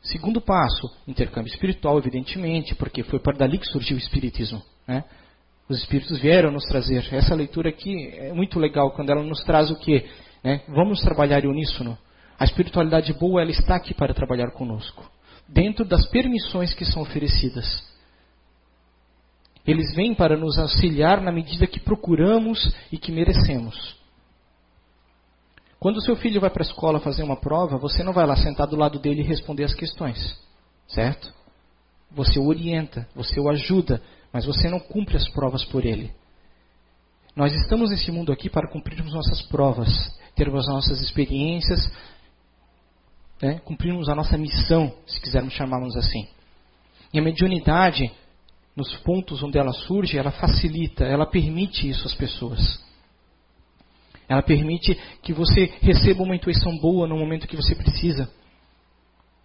Segundo 0.00 0.40
passo, 0.40 0.90
intercâmbio 1.06 1.52
espiritual, 1.52 1.98
evidentemente, 1.98 2.74
porque 2.74 3.02
foi 3.02 3.18
para 3.18 3.36
dali 3.36 3.58
que 3.58 3.66
surgiu 3.66 3.98
o 3.98 4.00
Espiritismo. 4.00 4.62
Né? 4.88 5.04
Os 5.70 5.78
Espíritos 5.78 6.18
vieram 6.18 6.50
nos 6.50 6.64
trazer. 6.64 7.06
Essa 7.14 7.32
leitura 7.32 7.68
aqui 7.68 8.08
é 8.14 8.32
muito 8.32 8.58
legal 8.58 8.90
quando 8.90 9.10
ela 9.10 9.22
nos 9.22 9.44
traz 9.44 9.70
o 9.70 9.76
quê? 9.76 10.04
Né? 10.42 10.62
Vamos 10.66 11.00
trabalhar 11.00 11.44
em 11.44 11.48
uníssono. 11.48 11.96
A 12.36 12.44
espiritualidade 12.44 13.12
boa 13.12 13.40
ela 13.40 13.52
está 13.52 13.76
aqui 13.76 13.94
para 13.94 14.12
trabalhar 14.12 14.50
conosco 14.50 15.08
dentro 15.48 15.84
das 15.84 16.06
permissões 16.06 16.74
que 16.74 16.84
são 16.84 17.02
oferecidas. 17.02 17.88
Eles 19.64 19.94
vêm 19.94 20.12
para 20.12 20.36
nos 20.36 20.58
auxiliar 20.58 21.20
na 21.20 21.30
medida 21.30 21.68
que 21.68 21.78
procuramos 21.78 22.74
e 22.90 22.98
que 22.98 23.12
merecemos. 23.12 23.96
Quando 25.78 25.98
o 25.98 26.02
seu 26.02 26.16
filho 26.16 26.40
vai 26.40 26.50
para 26.50 26.64
a 26.64 26.66
escola 26.66 26.98
fazer 26.98 27.22
uma 27.22 27.36
prova, 27.36 27.78
você 27.78 28.02
não 28.02 28.12
vai 28.12 28.26
lá 28.26 28.34
sentar 28.34 28.66
do 28.66 28.74
lado 28.76 28.98
dele 28.98 29.20
e 29.20 29.24
responder 29.24 29.64
as 29.64 29.74
questões, 29.74 30.36
certo? 30.88 31.32
Você 32.12 32.38
o 32.38 32.46
orienta, 32.46 33.08
você 33.14 33.38
o 33.38 33.48
ajuda, 33.48 34.02
mas 34.32 34.44
você 34.44 34.68
não 34.68 34.80
cumpre 34.80 35.16
as 35.16 35.28
provas 35.28 35.64
por 35.64 35.84
ele. 35.84 36.12
Nós 37.34 37.52
estamos 37.54 37.90
nesse 37.90 38.10
mundo 38.10 38.32
aqui 38.32 38.50
para 38.50 38.70
cumprirmos 38.70 39.12
nossas 39.12 39.42
provas, 39.42 39.88
termos 40.34 40.66
nossas 40.66 41.00
experiências, 41.00 41.90
né, 43.40 43.60
cumprirmos 43.64 44.08
a 44.08 44.14
nossa 44.14 44.36
missão, 44.36 44.92
se 45.06 45.20
quisermos 45.20 45.54
chamarmos 45.54 45.96
assim. 45.96 46.28
E 47.12 47.18
a 47.18 47.22
mediunidade, 47.22 48.10
nos 48.76 48.94
pontos 48.98 49.42
onde 49.42 49.58
ela 49.58 49.72
surge, 49.72 50.18
ela 50.18 50.30
facilita, 50.30 51.04
ela 51.04 51.26
permite 51.26 51.88
isso 51.88 52.06
às 52.06 52.14
pessoas. 52.14 52.80
Ela 54.28 54.42
permite 54.42 54.94
que 55.22 55.32
você 55.32 55.72
receba 55.80 56.22
uma 56.22 56.36
intuição 56.36 56.78
boa 56.78 57.06
no 57.08 57.18
momento 57.18 57.48
que 57.48 57.56
você 57.56 57.74
precisa. 57.74 58.30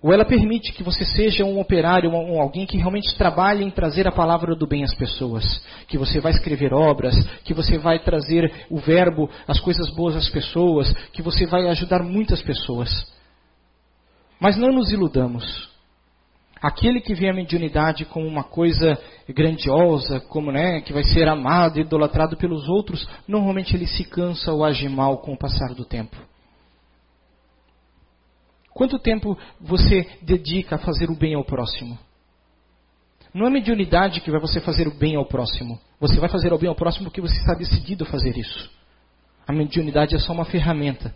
Ou 0.06 0.14
ela 0.14 0.24
permite 0.24 0.72
que 0.72 0.84
você 0.84 1.04
seja 1.04 1.44
um 1.44 1.60
operário, 1.60 2.12
um, 2.12 2.40
alguém 2.40 2.68
que 2.68 2.78
realmente 2.78 3.18
trabalhe 3.18 3.64
em 3.64 3.72
trazer 3.72 4.08
a 4.08 4.12
palavra 4.12 4.56
do 4.56 4.68
bem 4.68 4.84
às 4.84 4.94
pessoas. 4.94 5.44
Que 5.88 5.98
você 5.98 6.20
vai 6.20 6.32
escrever 6.32 6.76
obras, 6.76 7.16
que 7.44 7.56
você 7.56 7.80
vai 7.80 7.98
trazer 7.98 8.68
o 8.70 8.78
verbo, 8.78 9.28
as 9.48 9.60
coisas 9.60 9.90
boas 9.96 10.16
às 10.16 10.30
pessoas, 10.30 10.94
que 11.12 11.24
você 11.24 11.48
vai 11.48 11.68
ajudar 11.70 12.04
muitas 12.04 12.40
pessoas. 12.44 13.12
Mas 14.40 14.56
não 14.56 14.72
nos 14.72 14.92
iludamos. 14.92 15.74
Aquele 16.62 17.02
que 17.02 17.16
vê 17.16 17.28
a 17.28 17.34
mediunidade 17.34 18.06
como 18.06 18.28
uma 18.28 18.44
coisa 18.44 19.00
grandiosa, 19.28 20.20
como 20.20 20.52
né, 20.52 20.82
que 20.82 20.94
vai 20.94 21.04
ser 21.04 21.28
amado, 21.28 21.80
idolatrado 21.80 22.38
pelos 22.38 22.70
outros, 22.70 23.10
normalmente 23.28 23.76
ele 23.76 23.88
se 23.88 24.04
cansa 24.04 24.54
ou 24.54 24.64
age 24.64 24.88
mal 24.88 25.18
com 25.18 25.34
o 25.34 25.38
passar 25.38 25.74
do 25.74 25.84
tempo. 25.84 26.16
Quanto 28.76 29.00
tempo 29.00 29.38
você 29.58 30.06
dedica 30.22 30.76
a 30.76 30.78
fazer 30.78 31.10
o 31.10 31.16
bem 31.16 31.34
ao 31.34 31.46
próximo? 31.46 31.98
Não 33.34 33.48
é 33.48 33.50
mediunidade 33.50 34.20
que 34.20 34.30
vai 34.30 34.38
você 34.38 34.60
fazer 34.60 34.86
o 34.86 34.94
bem 34.94 35.16
ao 35.16 35.26
próximo. 35.26 35.80
Você 35.98 36.20
vai 36.20 36.28
fazer 36.28 36.52
o 36.52 36.58
bem 36.58 36.68
ao 36.68 36.76
próximo 36.76 37.06
porque 37.06 37.22
você 37.22 37.38
está 37.38 37.54
decidido 37.54 38.04
a 38.04 38.08
fazer 38.08 38.38
isso. 38.38 38.70
A 39.48 39.54
mediunidade 39.54 40.14
é 40.14 40.20
só 40.20 40.34
uma 40.34 40.44
ferramenta. 40.44 41.16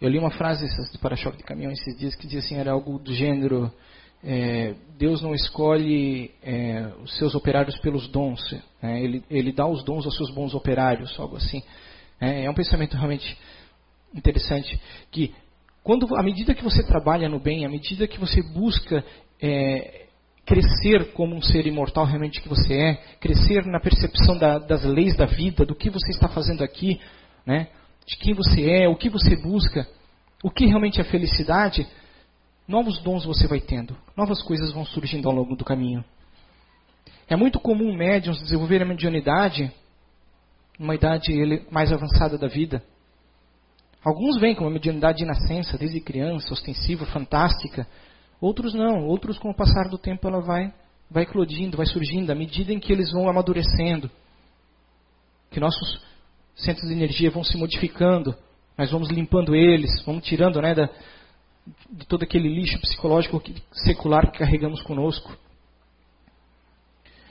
Eu 0.00 0.08
li 0.08 0.18
uma 0.18 0.32
frase 0.32 0.66
do 0.92 0.98
para-choque 0.98 1.36
de 1.36 1.44
caminhão 1.44 1.70
esses 1.70 1.96
dias 1.96 2.16
que 2.16 2.24
dizia 2.24 2.40
assim, 2.40 2.56
era 2.56 2.72
algo 2.72 2.98
do 2.98 3.14
gênero, 3.14 3.72
é, 4.24 4.74
Deus 4.98 5.22
não 5.22 5.36
escolhe 5.36 6.32
é, 6.42 6.90
os 7.00 7.16
seus 7.16 7.36
operários 7.36 7.78
pelos 7.78 8.08
dons, 8.08 8.40
né? 8.82 9.00
ele, 9.00 9.22
ele 9.30 9.52
dá 9.52 9.68
os 9.68 9.84
dons 9.84 10.04
aos 10.04 10.16
seus 10.16 10.30
bons 10.34 10.52
operários, 10.52 11.16
algo 11.20 11.36
assim. 11.36 11.62
É, 12.20 12.46
é 12.46 12.50
um 12.50 12.54
pensamento 12.54 12.96
realmente 12.96 13.38
interessante, 14.14 14.80
que 15.10 15.34
quando, 15.82 16.14
à 16.16 16.22
medida 16.22 16.54
que 16.54 16.64
você 16.64 16.82
trabalha 16.82 17.28
no 17.28 17.38
bem, 17.38 17.64
à 17.64 17.68
medida 17.68 18.06
que 18.06 18.18
você 18.18 18.42
busca 18.42 19.04
é, 19.40 20.06
crescer 20.44 21.12
como 21.12 21.34
um 21.34 21.42
ser 21.42 21.66
imortal 21.66 22.04
realmente 22.04 22.40
que 22.40 22.48
você 22.48 22.74
é, 22.74 22.94
crescer 23.20 23.64
na 23.66 23.80
percepção 23.80 24.36
da, 24.36 24.58
das 24.58 24.84
leis 24.84 25.16
da 25.16 25.24
vida, 25.24 25.64
do 25.64 25.74
que 25.74 25.88
você 25.88 26.10
está 26.10 26.28
fazendo 26.28 26.62
aqui, 26.62 27.00
né? 27.46 27.68
de 28.06 28.16
quem 28.16 28.34
você 28.34 28.68
é, 28.68 28.88
o 28.88 28.96
que 28.96 29.08
você 29.08 29.36
busca, 29.36 29.86
o 30.42 30.50
que 30.50 30.66
realmente 30.66 31.00
é 31.00 31.04
felicidade, 31.04 31.86
novos 32.66 33.00
dons 33.00 33.24
você 33.24 33.46
vai 33.46 33.60
tendo, 33.60 33.96
novas 34.16 34.42
coisas 34.42 34.72
vão 34.72 34.84
surgindo 34.84 35.28
ao 35.28 35.34
longo 35.34 35.54
do 35.54 35.64
caminho. 35.64 36.04
É 37.28 37.36
muito 37.36 37.60
comum 37.60 37.94
médiums 37.94 38.40
desenvolverem 38.40 38.84
a 38.84 38.88
mediunidade 38.88 39.72
numa 40.78 40.94
idade 40.94 41.32
mais 41.70 41.92
avançada 41.92 42.36
da 42.36 42.48
vida. 42.48 42.82
Alguns 44.04 44.40
vêm 44.40 44.54
com 44.54 44.64
uma 44.64 44.70
mediunidade 44.70 45.18
de 45.18 45.26
nascença, 45.26 45.76
desde 45.76 46.00
criança, 46.00 46.52
ostensiva, 46.52 47.04
fantástica. 47.06 47.86
Outros 48.40 48.72
não. 48.72 49.06
Outros, 49.06 49.38
com 49.38 49.50
o 49.50 49.54
passar 49.54 49.88
do 49.88 49.98
tempo, 49.98 50.26
ela 50.26 50.40
vai, 50.40 50.72
vai 51.10 51.24
eclodindo, 51.24 51.76
vai 51.76 51.86
surgindo, 51.86 52.30
à 52.30 52.34
medida 52.34 52.72
em 52.72 52.80
que 52.80 52.92
eles 52.92 53.12
vão 53.12 53.28
amadurecendo. 53.28 54.10
Que 55.50 55.60
nossos 55.60 56.00
centros 56.56 56.88
de 56.88 56.94
energia 56.94 57.30
vão 57.30 57.44
se 57.44 57.56
modificando, 57.56 58.34
nós 58.76 58.90
vamos 58.90 59.10
limpando 59.10 59.54
eles, 59.54 60.02
vamos 60.04 60.24
tirando 60.24 60.60
né, 60.60 60.74
da, 60.74 60.88
de 61.90 62.06
todo 62.06 62.22
aquele 62.22 62.48
lixo 62.48 62.80
psicológico 62.80 63.42
secular 63.72 64.30
que 64.30 64.38
carregamos 64.38 64.82
conosco. 64.82 65.36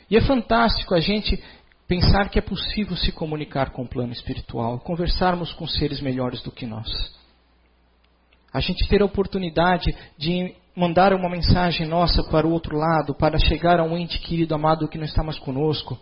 E 0.10 0.18
é 0.18 0.22
fantástico 0.22 0.94
a 0.94 1.00
gente 1.00 1.42
pensar 1.90 2.30
que 2.30 2.40
é 2.40 2.42
possível 2.42 2.96
se 2.96 3.12
comunicar 3.12 3.72
com 3.72 3.84
o 3.84 3.88
plano 3.88 4.14
espiritual, 4.14 4.80
conversarmos 4.80 5.52
com 5.52 5.68
seres 5.68 6.00
melhores 6.00 6.42
do 6.42 6.52
que 6.52 6.66
nós. 6.66 6.88
A 8.54 8.62
gente 8.62 8.88
ter 8.88 9.02
a 9.02 9.06
oportunidade 9.06 9.94
de 10.18 10.56
mandar 10.74 11.14
uma 11.14 11.30
mensagem 11.30 11.86
nossa 11.86 12.24
para 12.24 12.48
o 12.48 12.52
outro 12.52 12.78
lado, 12.78 13.14
para 13.14 13.38
chegar 13.38 13.82
a 13.82 13.84
um 13.84 13.98
ente 13.98 14.20
querido 14.20 14.56
amado 14.56 14.88
que 14.88 14.98
não 14.98 15.06
está 15.06 15.22
mais 15.22 15.38
conosco 15.38 16.00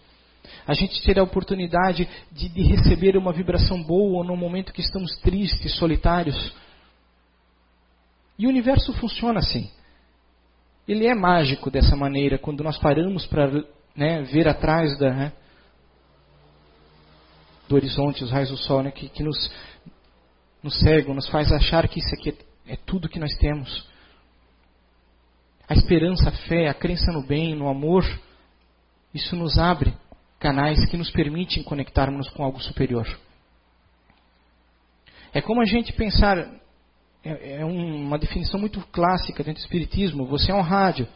a 0.65 0.73
gente 0.73 1.01
ter 1.03 1.17
a 1.17 1.23
oportunidade 1.23 2.07
de, 2.31 2.49
de 2.49 2.61
receber 2.63 3.17
uma 3.17 3.31
vibração 3.31 3.81
boa 3.81 4.25
no 4.25 4.35
momento 4.35 4.73
que 4.73 4.81
estamos 4.81 5.15
tristes, 5.17 5.75
solitários. 5.75 6.53
E 8.37 8.45
o 8.45 8.49
universo 8.49 8.93
funciona 8.93 9.39
assim. 9.39 9.69
Ele 10.87 11.07
é 11.07 11.15
mágico 11.15 11.71
dessa 11.71 11.95
maneira, 11.95 12.37
quando 12.37 12.63
nós 12.63 12.77
paramos 12.77 13.25
para 13.25 13.63
né, 13.95 14.21
ver 14.23 14.47
atrás 14.47 14.97
da, 14.99 15.09
né, 15.09 15.33
do 17.67 17.75
horizonte, 17.75 18.23
os 18.23 18.31
raios 18.31 18.49
do 18.49 18.57
sol, 18.57 18.81
né, 18.81 18.91
que, 18.91 19.09
que 19.09 19.23
nos, 19.23 19.51
nos 20.63 20.79
cegam, 20.79 21.13
nos 21.13 21.27
faz 21.27 21.51
achar 21.51 21.87
que 21.87 21.99
isso 21.99 22.13
aqui 22.13 22.29
é, 22.29 22.73
é 22.73 22.75
tudo 22.75 23.09
que 23.09 23.19
nós 23.19 23.35
temos. 23.37 23.87
A 25.67 25.73
esperança, 25.73 26.29
a 26.29 26.31
fé, 26.31 26.69
a 26.69 26.73
crença 26.73 27.11
no 27.11 27.21
bem, 27.21 27.55
no 27.55 27.67
amor, 27.67 28.03
isso 29.13 29.35
nos 29.35 29.57
abre 29.57 29.93
canais 30.39 30.85
que 30.89 30.97
nos 30.97 31.11
permitem 31.11 31.63
conectarmos 31.63 32.29
com 32.29 32.43
algo 32.43 32.61
superior. 32.61 33.07
É 35.33 35.41
como 35.41 35.61
a 35.61 35.65
gente 35.65 35.91
pensar 35.93 36.37
é, 37.23 37.59
é 37.59 37.65
uma 37.65 38.17
definição 38.17 38.59
muito 38.59 38.79
clássica 38.87 39.43
dentro 39.43 39.61
do 39.61 39.65
Espiritismo. 39.65 40.25
Você 40.27 40.51
é 40.51 40.55
um 40.55 40.61
rádio. 40.61 41.07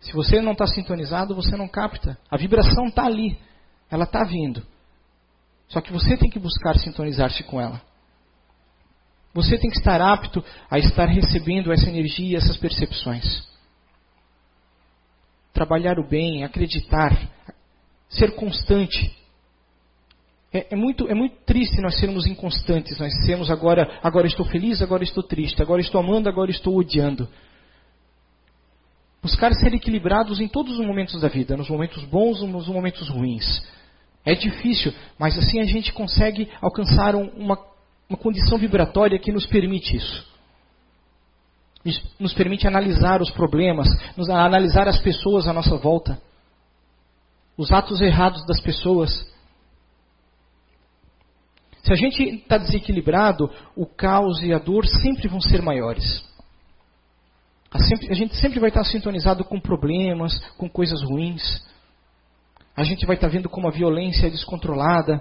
Se 0.00 0.12
você 0.12 0.40
não 0.40 0.52
está 0.52 0.66
sintonizado, 0.66 1.34
você 1.34 1.56
não 1.56 1.68
capta. 1.68 2.18
A 2.30 2.36
vibração 2.36 2.86
está 2.86 3.04
ali. 3.04 3.38
Ela 3.90 4.04
está 4.04 4.24
vindo. 4.24 4.66
Só 5.68 5.80
que 5.80 5.92
você 5.92 6.16
tem 6.16 6.30
que 6.30 6.38
buscar 6.38 6.78
sintonizar-se 6.78 7.42
com 7.44 7.60
ela. 7.60 7.80
Você 9.34 9.58
tem 9.58 9.70
que 9.70 9.76
estar 9.76 10.00
apto 10.00 10.42
a 10.70 10.78
estar 10.78 11.06
recebendo 11.06 11.70
essa 11.70 11.88
energia, 11.88 12.38
essas 12.38 12.56
percepções. 12.56 13.46
Trabalhar 15.52 15.98
o 15.98 16.08
bem, 16.08 16.42
acreditar, 16.42 17.16
ser 18.08 18.34
constante. 18.34 19.14
É, 20.52 20.68
é, 20.70 20.76
muito, 20.76 21.06
é 21.08 21.14
muito 21.14 21.36
triste 21.44 21.80
nós 21.82 21.98
sermos 22.00 22.26
inconstantes, 22.26 22.98
nós 22.98 23.12
sermos 23.26 23.50
agora, 23.50 24.00
agora 24.02 24.26
estou 24.26 24.46
feliz, 24.46 24.80
agora 24.80 25.04
estou 25.04 25.22
triste, 25.22 25.60
agora 25.60 25.82
estou 25.82 26.00
amando, 26.00 26.28
agora 26.28 26.50
estou 26.50 26.76
odiando. 26.76 27.28
Buscar 29.22 29.52
ser 29.52 29.74
equilibrados 29.74 30.40
em 30.40 30.48
todos 30.48 30.78
os 30.78 30.86
momentos 30.86 31.20
da 31.20 31.28
vida, 31.28 31.56
nos 31.56 31.68
momentos 31.68 32.02
bons 32.04 32.40
nos 32.40 32.66
momentos 32.68 33.08
ruins. 33.10 33.62
É 34.28 34.34
difícil, 34.34 34.92
mas 35.18 35.38
assim 35.38 35.58
a 35.58 35.64
gente 35.64 35.90
consegue 35.90 36.50
alcançar 36.60 37.16
um, 37.16 37.30
uma, 37.30 37.58
uma 38.10 38.18
condição 38.18 38.58
vibratória 38.58 39.18
que 39.18 39.32
nos 39.32 39.46
permite 39.46 39.96
isso. 39.96 40.28
Nos 42.20 42.34
permite 42.34 42.68
analisar 42.68 43.22
os 43.22 43.30
problemas, 43.30 43.88
nos 44.18 44.28
analisar 44.28 44.86
as 44.86 44.98
pessoas 45.00 45.48
à 45.48 45.52
nossa 45.54 45.78
volta, 45.78 46.20
os 47.56 47.72
atos 47.72 48.02
errados 48.02 48.44
das 48.44 48.60
pessoas. 48.60 49.10
Se 51.82 51.90
a 51.90 51.96
gente 51.96 52.22
está 52.22 52.58
desequilibrado, 52.58 53.50
o 53.74 53.86
caos 53.86 54.42
e 54.42 54.52
a 54.52 54.58
dor 54.58 54.84
sempre 54.84 55.26
vão 55.26 55.40
ser 55.40 55.62
maiores. 55.62 56.22
A, 57.70 57.78
sempre, 57.78 58.10
a 58.10 58.14
gente 58.14 58.36
sempre 58.36 58.60
vai 58.60 58.68
estar 58.68 58.84
sintonizado 58.84 59.42
com 59.42 59.58
problemas, 59.58 60.38
com 60.58 60.68
coisas 60.68 61.02
ruins. 61.02 61.66
A 62.78 62.84
gente 62.84 63.04
vai 63.04 63.16
estar 63.16 63.26
vendo 63.26 63.48
como 63.48 63.66
a 63.66 63.72
violência 63.72 64.28
é 64.28 64.30
descontrolada. 64.30 65.20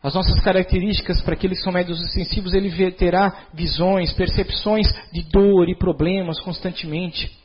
As 0.00 0.14
nossas 0.14 0.38
características, 0.38 1.20
para 1.20 1.34
aqueles 1.34 1.58
que 1.58 1.64
são 1.64 1.72
médios 1.72 1.98
sensíveis, 2.12 2.54
ele 2.54 2.92
terá 2.92 3.48
visões, 3.52 4.12
percepções 4.12 4.86
de 5.12 5.24
dor 5.24 5.68
e 5.68 5.76
problemas 5.76 6.40
constantemente. 6.40 7.36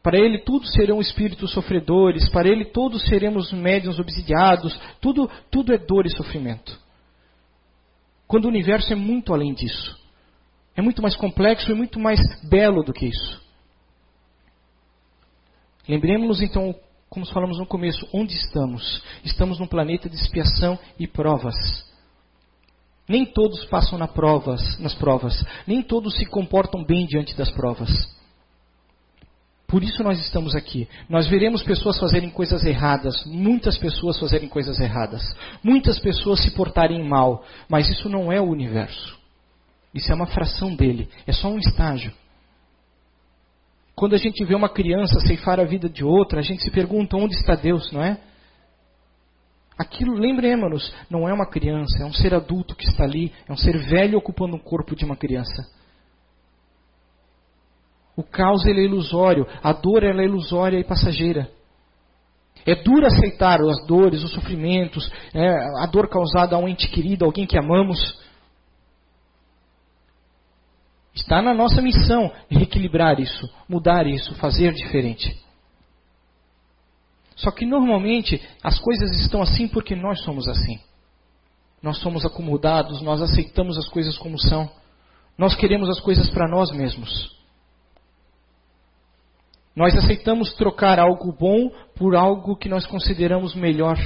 Para 0.00 0.16
ele 0.16 0.44
todos 0.44 0.70
serão 0.70 1.00
espíritos 1.00 1.50
sofredores, 1.50 2.28
para 2.28 2.48
ele 2.48 2.66
todos 2.66 3.02
seremos 3.08 3.52
médiuns 3.52 3.98
obsidiados, 3.98 4.80
tudo, 5.00 5.28
tudo 5.50 5.74
é 5.74 5.78
dor 5.78 6.06
e 6.06 6.16
sofrimento. 6.16 6.78
Quando 8.28 8.44
o 8.44 8.48
universo 8.48 8.92
é 8.92 8.96
muito 8.96 9.34
além 9.34 9.52
disso. 9.54 9.98
É 10.76 10.80
muito 10.80 11.02
mais 11.02 11.16
complexo 11.16 11.68
e 11.68 11.74
muito 11.74 11.98
mais 11.98 12.20
belo 12.48 12.84
do 12.84 12.92
que 12.92 13.06
isso. 13.06 13.47
Lembremos-nos 15.88 16.42
então, 16.42 16.74
como 17.08 17.24
falamos 17.26 17.58
no 17.58 17.66
começo, 17.66 18.06
onde 18.12 18.34
estamos? 18.34 19.02
Estamos 19.24 19.58
num 19.58 19.66
planeta 19.66 20.08
de 20.08 20.16
expiação 20.16 20.78
e 20.98 21.06
provas. 21.06 21.56
Nem 23.08 23.24
todos 23.24 23.64
passam 23.66 23.98
nas 23.98 24.10
provas, 24.10 24.78
nas 24.78 24.94
provas, 24.94 25.42
nem 25.66 25.82
todos 25.82 26.14
se 26.16 26.26
comportam 26.26 26.84
bem 26.84 27.06
diante 27.06 27.34
das 27.34 27.50
provas. 27.50 27.90
Por 29.66 29.82
isso 29.82 30.02
nós 30.02 30.18
estamos 30.20 30.54
aqui. 30.54 30.86
Nós 31.08 31.26
veremos 31.26 31.62
pessoas 31.62 31.98
fazerem 31.98 32.28
coisas 32.30 32.64
erradas, 32.64 33.24
muitas 33.24 33.78
pessoas 33.78 34.18
fazerem 34.18 34.48
coisas 34.48 34.78
erradas, 34.78 35.22
muitas 35.62 35.98
pessoas 35.98 36.42
se 36.42 36.50
portarem 36.50 37.02
mal, 37.02 37.44
mas 37.68 37.88
isso 37.88 38.10
não 38.10 38.30
é 38.30 38.40
o 38.40 38.48
universo. 38.48 39.18
Isso 39.94 40.12
é 40.12 40.14
uma 40.14 40.26
fração 40.26 40.74
dele, 40.74 41.08
é 41.26 41.32
só 41.32 41.48
um 41.48 41.58
estágio. 41.58 42.12
Quando 43.98 44.14
a 44.14 44.18
gente 44.18 44.44
vê 44.44 44.54
uma 44.54 44.68
criança 44.68 45.18
ceifar 45.26 45.58
a 45.58 45.64
vida 45.64 45.88
de 45.88 46.04
outra, 46.04 46.38
a 46.38 46.42
gente 46.42 46.62
se 46.62 46.70
pergunta 46.70 47.16
onde 47.16 47.34
está 47.34 47.56
Deus, 47.56 47.90
não 47.90 48.00
é? 48.00 48.16
Aquilo, 49.76 50.14
lembremos-nos, 50.14 50.94
não 51.10 51.28
é 51.28 51.34
uma 51.34 51.50
criança, 51.50 52.00
é 52.00 52.06
um 52.06 52.12
ser 52.12 52.32
adulto 52.32 52.76
que 52.76 52.84
está 52.84 53.02
ali, 53.02 53.32
é 53.48 53.52
um 53.52 53.56
ser 53.56 53.76
velho 53.76 54.16
ocupando 54.16 54.54
o 54.54 54.60
corpo 54.60 54.94
de 54.94 55.04
uma 55.04 55.16
criança. 55.16 55.66
O 58.16 58.22
caos 58.22 58.64
é 58.66 58.70
ilusório, 58.70 59.44
a 59.64 59.72
dor 59.72 60.04
é 60.04 60.10
ilusória 60.24 60.78
e 60.78 60.84
passageira. 60.84 61.50
É 62.64 62.76
duro 62.76 63.04
aceitar 63.04 63.60
as 63.60 63.84
dores, 63.84 64.22
os 64.22 64.32
sofrimentos, 64.32 65.10
é, 65.34 65.48
a 65.82 65.86
dor 65.86 66.08
causada 66.08 66.54
a 66.54 66.58
um 66.60 66.68
ente 66.68 66.88
querido, 66.88 67.24
alguém 67.24 67.46
que 67.46 67.58
amamos. 67.58 67.98
Está 71.28 71.42
na 71.42 71.52
nossa 71.52 71.82
missão 71.82 72.32
reequilibrar 72.48 73.20
isso, 73.20 73.46
mudar 73.68 74.06
isso, 74.06 74.34
fazer 74.36 74.72
diferente. 74.72 75.38
Só 77.36 77.50
que 77.50 77.66
normalmente 77.66 78.40
as 78.64 78.78
coisas 78.78 79.12
estão 79.20 79.42
assim 79.42 79.68
porque 79.68 79.94
nós 79.94 80.22
somos 80.22 80.48
assim. 80.48 80.80
Nós 81.82 81.98
somos 81.98 82.24
acomodados, 82.24 83.02
nós 83.02 83.20
aceitamos 83.20 83.76
as 83.76 83.86
coisas 83.90 84.16
como 84.16 84.38
são. 84.38 84.70
Nós 85.36 85.54
queremos 85.54 85.90
as 85.90 86.00
coisas 86.00 86.30
para 86.30 86.48
nós 86.48 86.70
mesmos. 86.70 87.36
Nós 89.76 89.94
aceitamos 89.98 90.54
trocar 90.54 90.98
algo 90.98 91.30
bom 91.30 91.70
por 91.94 92.16
algo 92.16 92.56
que 92.56 92.70
nós 92.70 92.86
consideramos 92.86 93.54
melhor, 93.54 93.98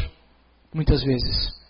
muitas 0.75 1.05
vezes. 1.05 1.62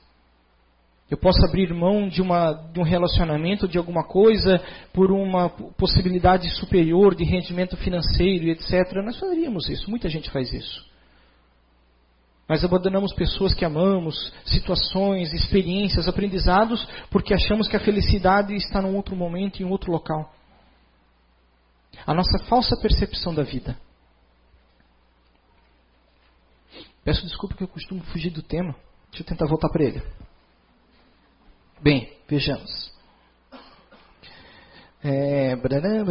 Eu 1.13 1.19
posso 1.19 1.45
abrir 1.45 1.75
mão 1.75 2.09
de, 2.09 2.23
uma, 2.23 2.55
de 2.73 2.81
um 2.81 2.83
relacionamento, 2.83 3.69
de 3.69 3.77
alguma 3.77 4.03
coisa, 4.03 4.59
por 4.95 5.13
uma 5.13 5.51
possibilidade 5.77 6.49
superior 6.57 7.15
de 7.15 7.23
rendimento 7.23 7.77
financeiro 7.77 8.49
etc. 8.49 8.95
Nós 9.05 9.19
faríamos 9.19 9.69
isso, 9.69 9.91
muita 9.91 10.09
gente 10.09 10.31
faz 10.31 10.51
isso. 10.51 10.91
Nós 12.49 12.65
abandonamos 12.65 13.13
pessoas 13.13 13.53
que 13.53 13.63
amamos, 13.63 14.33
situações, 14.47 15.35
experiências, 15.35 16.09
aprendizados, 16.09 16.83
porque 17.11 17.35
achamos 17.35 17.69
que 17.69 17.77
a 17.77 17.81
felicidade 17.81 18.55
está 18.55 18.81
num 18.81 18.97
outro 18.97 19.15
momento, 19.15 19.63
em 19.63 19.67
outro 19.67 19.93
local. 19.93 20.33
A 22.07 22.15
nossa 22.15 22.39
falsa 22.49 22.75
percepção 22.81 23.35
da 23.35 23.43
vida. 23.43 23.77
Peço 27.05 27.23
desculpa 27.27 27.55
que 27.55 27.65
eu 27.65 27.69
costumo 27.69 28.03
fugir 28.05 28.31
do 28.31 28.43
tema. 28.43 28.75
Deixa 29.11 29.23
eu 29.23 29.27
tentar 29.27 29.45
voltar 29.47 29.69
para 29.69 29.85
ele. 29.85 30.03
Bem, 31.83 32.13
vejamos. 32.29 32.93
É, 35.03 35.57
baraná, 35.57 36.05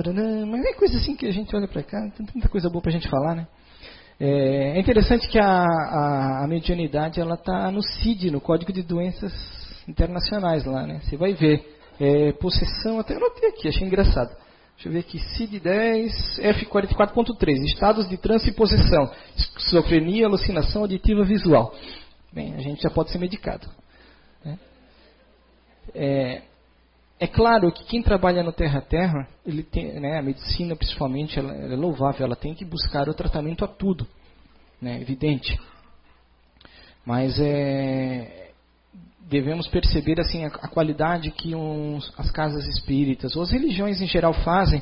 mas 0.45 0.65
é 0.65 0.73
coisa 0.73 0.97
assim 0.97 1.15
que 1.15 1.25
a 1.25 1.31
gente 1.31 1.55
olha 1.55 1.67
para 1.67 1.81
cá, 1.81 1.97
tem 2.17 2.25
tanta 2.25 2.49
coisa 2.49 2.69
boa 2.69 2.81
para 2.81 2.89
a 2.89 2.93
gente 2.93 3.07
falar, 3.07 3.35
né? 3.35 3.47
É, 4.19 4.75
é 4.75 4.79
interessante 4.79 5.29
que 5.29 5.39
a, 5.39 5.63
a, 5.63 6.43
a 6.43 6.47
medianidade 6.47 7.21
ela 7.21 7.35
está 7.35 7.71
no 7.71 7.81
CID, 7.81 8.31
no 8.31 8.41
Código 8.41 8.73
de 8.73 8.83
Doenças 8.83 9.31
Internacionais 9.87 10.65
lá, 10.65 10.85
né? 10.85 10.99
Você 11.03 11.15
vai 11.15 11.33
ver. 11.33 11.65
É, 11.99 12.33
possessão, 12.33 12.99
até 12.99 13.15
anotei 13.15 13.49
aqui, 13.49 13.69
achei 13.69 13.87
engraçado. 13.87 14.35
Deixa 14.75 14.89
eu 14.89 14.91
ver 14.91 14.99
aqui, 14.99 15.19
CID-10, 15.19 16.39
F44.3, 16.39 17.63
estados 17.65 18.09
de 18.09 18.17
transe 18.17 18.49
e 18.49 18.53
possessão, 18.53 19.09
esquizofrenia, 19.37 20.25
alucinação 20.25 20.81
auditiva 20.81 21.23
visual. 21.23 21.73
Bem, 22.33 22.55
a 22.55 22.59
gente 22.59 22.81
já 22.81 22.89
pode 22.89 23.11
ser 23.11 23.19
medicado. 23.19 23.69
É, 25.93 26.41
é, 27.19 27.27
claro 27.27 27.71
que 27.71 27.83
quem 27.85 28.01
trabalha 28.01 28.41
no 28.43 28.51
terra-terra, 28.51 29.27
ele 29.45 29.63
tem, 29.63 29.99
né, 29.99 30.17
a 30.17 30.21
medicina 30.21 30.75
principalmente, 30.75 31.37
ela, 31.37 31.53
ela, 31.53 31.73
é 31.73 31.77
louvável, 31.77 32.25
ela 32.25 32.35
tem 32.35 32.55
que 32.55 32.65
buscar 32.65 33.07
o 33.07 33.13
tratamento 33.13 33.63
a 33.63 33.67
tudo, 33.67 34.07
né, 34.81 34.99
evidente. 34.99 35.59
Mas 37.05 37.39
é, 37.39 38.51
devemos 39.29 39.67
perceber 39.67 40.19
assim 40.19 40.45
a, 40.45 40.47
a 40.47 40.67
qualidade 40.67 41.31
que 41.31 41.55
uns, 41.55 42.11
as 42.17 42.31
casas 42.31 42.67
espíritas 42.67 43.35
ou 43.35 43.43
as 43.43 43.51
religiões 43.51 44.01
em 44.01 44.07
geral 44.07 44.33
fazem 44.33 44.81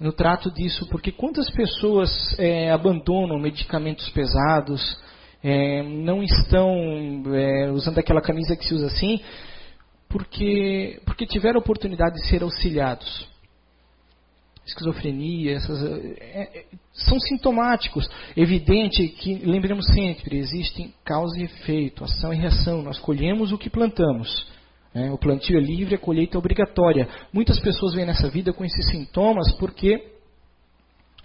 no 0.00 0.12
trato 0.12 0.50
disso, 0.50 0.86
porque 0.88 1.10
quantas 1.10 1.50
pessoas 1.50 2.10
é, 2.38 2.70
abandonam 2.70 3.38
medicamentos 3.38 4.08
pesados, 4.10 4.98
é, 5.42 5.82
não 5.82 6.22
estão 6.22 6.70
é, 7.34 7.70
usando 7.70 7.98
aquela 7.98 8.20
camisa 8.20 8.56
que 8.56 8.66
se 8.66 8.74
usa 8.74 8.86
assim, 8.86 9.20
porque, 10.08 11.00
porque 11.04 11.26
tiveram 11.26 11.58
a 11.58 11.62
oportunidade 11.62 12.16
de 12.16 12.26
ser 12.28 12.42
auxiliados 12.42 13.28
esquizofrenia, 14.66 15.54
essas, 15.54 15.80
é, 15.82 16.40
é, 16.40 16.64
são 16.92 17.18
sintomáticos. 17.20 18.08
Evidente 18.36 19.06
que, 19.08 19.36
lembremos 19.36 19.86
sempre, 19.86 20.38
existem 20.38 20.92
causa 21.04 21.38
e 21.38 21.44
efeito, 21.44 22.02
ação 22.02 22.32
e 22.32 22.36
reação. 22.36 22.82
Nós 22.82 22.98
colhemos 22.98 23.52
o 23.52 23.58
que 23.58 23.70
plantamos. 23.70 24.46
Né? 24.92 25.10
O 25.12 25.18
plantio 25.18 25.56
é 25.56 25.60
livre, 25.60 25.94
a 25.94 25.98
colheita 25.98 26.36
é 26.36 26.38
obrigatória. 26.38 27.08
Muitas 27.32 27.60
pessoas 27.60 27.94
vêm 27.94 28.04
nessa 28.04 28.28
vida 28.28 28.52
com 28.52 28.64
esses 28.64 28.90
sintomas 28.90 29.54
porque, 29.54 30.12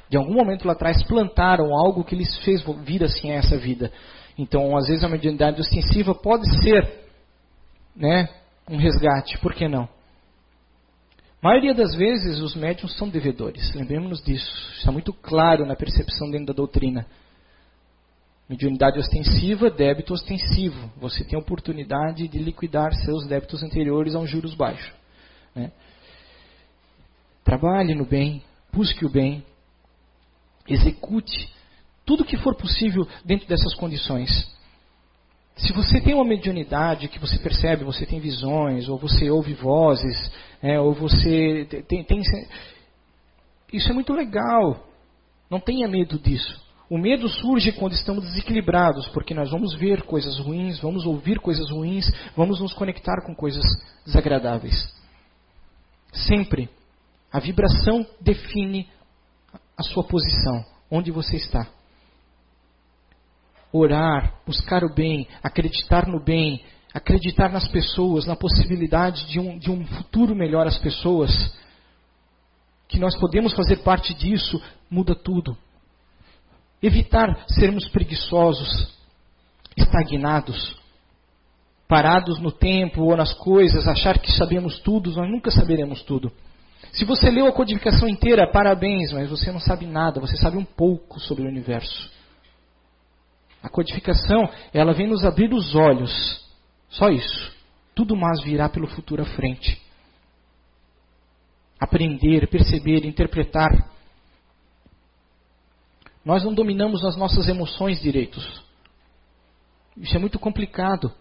de 0.08 0.18
algum 0.18 0.36
momento 0.36 0.68
lá 0.68 0.74
atrás, 0.74 1.02
plantaram 1.04 1.76
algo 1.76 2.04
que 2.04 2.16
lhes 2.16 2.38
fez 2.46 2.64
vir 2.84 3.04
assim 3.04 3.32
a 3.32 3.36
essa 3.36 3.58
vida. 3.58 3.92
Então, 4.38 4.78
às 4.78 4.88
vezes, 4.88 5.04
a 5.04 5.10
mediunidade 5.10 5.60
ostensiva 5.60 6.14
pode 6.14 6.48
ser 6.62 7.02
né, 7.96 8.30
um 8.70 8.78
resgate, 8.78 9.38
por 9.40 9.54
que 9.54 9.68
não? 9.68 9.90
A 11.42 11.48
maioria 11.48 11.74
das 11.74 11.96
vezes 11.96 12.40
os 12.40 12.56
médiums 12.56 12.96
são 12.98 13.10
devedores, 13.10 13.74
lembremos-nos 13.74 14.24
disso, 14.24 14.52
está 14.78 14.92
muito 14.92 15.12
claro 15.12 15.66
na 15.66 15.76
percepção 15.76 16.30
dentro 16.30 16.48
da 16.48 16.54
doutrina. 16.54 17.06
Mediunidade 18.48 19.00
ostensiva, 19.00 19.70
débito 19.70 20.14
ostensivo. 20.14 20.92
Você 20.98 21.24
tem 21.24 21.40
a 21.40 21.42
oportunidade 21.42 22.28
de 22.28 22.38
liquidar 22.38 22.94
seus 22.94 23.26
débitos 23.26 23.64
anteriores 23.64 24.14
a 24.14 24.20
um 24.20 24.28
juros 24.28 24.54
baixo. 24.54 24.94
Né? 25.56 25.72
Trabalhe 27.46 27.96
no 27.96 28.06
bem, 28.06 28.44
busque 28.72 29.06
o 29.06 29.10
bem, 29.10 29.44
execute 30.68 31.50
tudo 32.06 32.26
que 32.26 32.38
for 32.38 32.56
possível 32.56 33.08
dentro 33.24 33.48
dessas 33.48 33.74
condições. 33.76 34.30
Se 35.62 35.74
você 35.74 36.02
tem 36.02 36.16
uma 36.16 36.26
mediunidade 36.26 37.08
que 37.08 37.20
você 37.20 37.38
percebe, 37.38 37.84
você 37.84 38.06
tem 38.06 38.20
visões, 38.20 38.90
ou 38.90 38.98
você 38.98 39.30
ouve 39.30 39.54
vozes, 39.54 40.32
é, 40.62 40.80
ou 40.80 40.94
você 40.94 41.68
tem, 41.88 42.04
tem. 42.04 42.22
Isso 43.72 43.90
é 43.90 43.94
muito 43.94 44.12
legal. 44.12 44.88
Não 45.50 45.60
tenha 45.60 45.88
medo 45.88 46.18
disso. 46.18 46.60
O 46.90 46.98
medo 46.98 47.30
surge 47.30 47.72
quando 47.72 47.94
estamos 47.94 48.26
desequilibrados, 48.26 49.08
porque 49.10 49.34
nós 49.34 49.52
vamos 49.52 49.74
ver 49.76 50.02
coisas 50.02 50.40
ruins, 50.40 50.80
vamos 50.80 51.06
ouvir 51.06 51.40
coisas 51.40 51.70
ruins, 51.70 52.06
vamos 52.36 52.60
nos 52.60 52.74
conectar 52.74 53.22
com 53.26 53.36
coisas 53.36 53.64
desagradáveis. 54.04 54.94
Sempre. 56.12 56.70
A 57.32 57.40
vibração 57.40 58.06
define 58.20 58.90
a 59.78 59.84
sua 59.84 60.04
posição, 60.04 60.66
onde 60.90 61.12
você 61.12 61.38
está. 61.38 61.68
Orar, 63.74 64.34
buscar 64.46 64.84
o 64.84 64.94
bem, 64.94 65.28
acreditar 65.42 66.08
no 66.08 66.24
bem, 66.24 66.64
acreditar 66.94 67.50
nas 67.50 67.68
pessoas, 67.68 68.26
na 68.26 68.36
possibilidade 68.36 69.26
de 69.28 69.40
um, 69.40 69.58
de 69.58 69.72
um 69.72 69.86
futuro 69.86 70.36
melhor 70.36 70.68
às 70.68 70.78
pessoas, 70.78 71.32
que 72.88 73.00
nós 73.00 73.18
podemos 73.18 73.54
fazer 73.54 73.78
parte 73.78 74.14
disso, 74.14 74.62
muda 74.90 75.16
tudo. 75.16 75.58
Evitar 76.84 77.46
sermos 77.48 77.88
preguiçosos, 77.88 78.94
estagnados, 79.78 80.76
parados 81.88 82.40
no 82.40 82.52
tempo 82.52 83.04
ou 83.04 83.16
nas 83.16 83.34
coisas, 83.34 83.88
achar 83.88 84.20
que 84.20 84.32
sabemos 84.32 84.80
tudo, 84.80 85.12
nós 85.12 85.30
nunca 85.30 85.52
saberemos 85.52 86.02
tudo. 86.04 86.32
Se 86.92 87.06
você 87.06 87.30
leu 87.30 87.48
a 87.48 87.54
codificação 87.54 88.08
inteira, 88.10 88.52
parabéns, 88.52 89.14
mas 89.14 89.30
você 89.30 89.52
não 89.52 89.60
sabe 89.60 89.86
nada, 89.86 90.20
você 90.20 90.36
sabe 90.36 90.58
um 90.58 90.66
pouco 90.66 91.20
sobre 91.20 91.44
o 91.44 91.48
universo. 91.48 92.12
A 93.62 93.70
codificação, 93.70 94.50
ela 94.74 94.94
vem 94.94 95.08
nos 95.08 95.24
abrir 95.24 95.54
os 95.54 95.76
olhos. 95.76 96.12
Só 96.90 97.10
isso. 97.10 97.52
Tudo 97.94 98.16
mais 98.16 98.42
virá 98.44 98.68
pelo 98.70 98.88
futuro 98.88 99.22
à 99.22 99.26
frente. 99.26 99.82
Aprender, 101.80 102.48
perceber, 102.48 103.06
interpretar 103.06 103.92
nós 106.24 106.44
não 106.44 106.54
dominamos 106.54 107.04
as 107.04 107.16
nossas 107.16 107.48
emoções 107.48 108.00
direitos. 108.00 108.64
Isso 109.98 110.16
é 110.16 110.20
muito 110.20 110.38
complicado. 110.38 111.12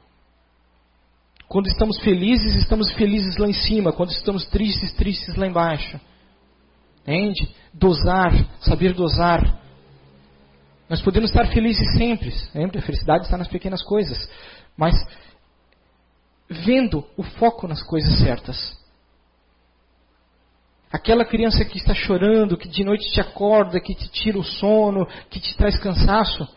Quando 1.49 1.67
estamos 1.67 1.99
felizes, 2.01 2.55
estamos 2.55 2.93
felizes 2.93 3.37
lá 3.39 3.49
em 3.49 3.53
cima. 3.53 3.93
Quando 3.93 4.11
estamos 4.11 4.47
tristes, 4.47 4.93
tristes 4.93 5.35
lá 5.37 5.47
embaixo. 5.47 5.99
Entende? 7.03 7.55
Dosar, 7.73 8.33
saber 8.61 8.93
dosar. 8.93 9.59
Nós 10.91 11.01
podemos 11.01 11.31
estar 11.31 11.47
felizes 11.47 11.97
sempre. 11.97 12.33
Sempre 12.33 12.81
a 12.81 12.83
felicidade 12.83 13.25
está 13.25 13.39
nas 13.39 13.47
pequenas 13.47 13.81
coisas. 13.81 14.29
Mas 14.77 14.93
vendo 16.49 17.07
o 17.17 17.23
foco 17.23 17.69
nas 17.69 17.81
coisas 17.81 18.19
certas. 18.19 18.77
Aquela 20.93 21.25
criança 21.25 21.65
que 21.65 21.79
está 21.79 21.95
chorando, 21.95 22.59
que 22.59 22.69
de 22.69 22.83
noite 22.83 23.09
te 23.13 23.21
acorda, 23.21 23.79
que 23.79 23.95
te 23.95 24.09
tira 24.11 24.37
o 24.37 24.43
sono, 24.43 25.07
que 25.31 25.39
te 25.39 25.57
traz 25.57 25.79
cansaço. 25.79 26.49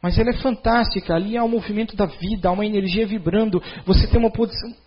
Mas 0.00 0.16
ela 0.16 0.30
é 0.30 0.34
fantástica, 0.34 1.14
ali 1.16 1.36
há 1.36 1.42
um 1.42 1.48
movimento 1.48 1.96
da 1.96 2.06
vida, 2.06 2.48
há 2.48 2.52
uma 2.52 2.64
energia 2.64 3.04
vibrando. 3.06 3.60
Você 3.84 4.06
tem 4.06 4.20
uma, 4.20 4.30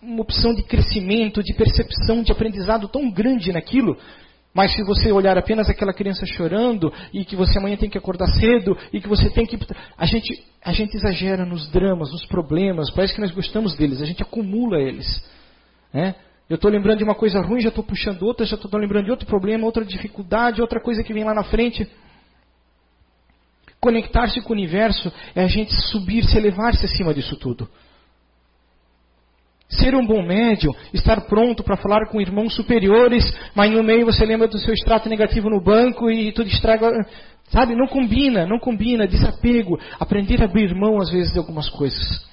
uma 0.00 0.22
opção 0.22 0.54
de 0.54 0.62
crescimento, 0.62 1.42
de 1.42 1.52
percepção, 1.52 2.22
de 2.22 2.32
aprendizado 2.32 2.88
tão 2.88 3.10
grande 3.10 3.52
naquilo. 3.52 3.98
Mas 4.54 4.74
se 4.74 4.82
você 4.82 5.12
olhar 5.12 5.36
apenas 5.36 5.68
aquela 5.68 5.92
criança 5.92 6.24
chorando 6.26 6.92
e 7.12 7.24
que 7.24 7.36
você 7.36 7.58
amanhã 7.58 7.76
tem 7.76 7.88
que 7.88 7.98
acordar 7.98 8.26
cedo 8.28 8.76
e 8.92 9.00
que 9.00 9.08
você 9.08 9.30
tem 9.30 9.46
que. 9.46 9.58
A 9.96 10.06
gente, 10.06 10.44
a 10.64 10.72
gente 10.72 10.96
exagera 10.96 11.44
nos 11.44 11.70
dramas, 11.70 12.10
nos 12.10 12.24
problemas, 12.26 12.90
parece 12.90 13.14
que 13.14 13.20
nós 13.20 13.30
gostamos 13.30 13.76
deles, 13.76 14.00
a 14.00 14.06
gente 14.06 14.22
acumula 14.22 14.78
eles. 14.80 15.22
Né? 15.92 16.14
Eu 16.48 16.56
estou 16.56 16.70
lembrando 16.70 16.98
de 16.98 17.04
uma 17.04 17.14
coisa 17.14 17.40
ruim, 17.40 17.60
já 17.60 17.68
estou 17.68 17.84
puxando 17.84 18.22
outra, 18.22 18.46
já 18.46 18.56
estou 18.56 18.80
lembrando 18.80 19.04
de 19.04 19.10
outro 19.10 19.26
problema, 19.26 19.66
outra 19.66 19.84
dificuldade, 19.84 20.62
outra 20.62 20.80
coisa 20.80 21.04
que 21.04 21.12
vem 21.12 21.24
lá 21.24 21.34
na 21.34 21.44
frente. 21.44 21.86
Conectar-se 23.78 24.40
com 24.40 24.50
o 24.50 24.56
universo 24.56 25.12
é 25.34 25.44
a 25.44 25.46
gente 25.46 25.72
subir, 25.72 26.24
se 26.24 26.36
elevar-se 26.36 26.86
acima 26.86 27.12
disso 27.12 27.36
tudo. 27.36 27.68
Ser 29.68 29.94
um 29.94 30.06
bom 30.06 30.22
médium, 30.22 30.74
estar 30.94 31.20
pronto 31.22 31.62
para 31.62 31.76
falar 31.76 32.08
com 32.08 32.20
irmãos 32.20 32.54
superiores, 32.54 33.24
mas 33.54 33.70
no 33.70 33.82
meio 33.82 34.06
você 34.06 34.24
lembra 34.24 34.48
do 34.48 34.58
seu 34.58 34.72
extrato 34.72 35.10
negativo 35.10 35.50
no 35.50 35.60
banco 35.60 36.10
e 36.10 36.32
tudo 36.32 36.48
estraga. 36.48 36.90
Sabe, 37.50 37.74
não 37.74 37.86
combina, 37.86 38.46
não 38.46 38.58
combina, 38.58 39.06
desapego. 39.06 39.78
Aprender 40.00 40.40
a 40.40 40.46
abrir 40.46 40.74
mão 40.74 40.98
às 40.98 41.10
vezes 41.10 41.32
de 41.32 41.38
algumas 41.38 41.68
coisas. 41.68 42.26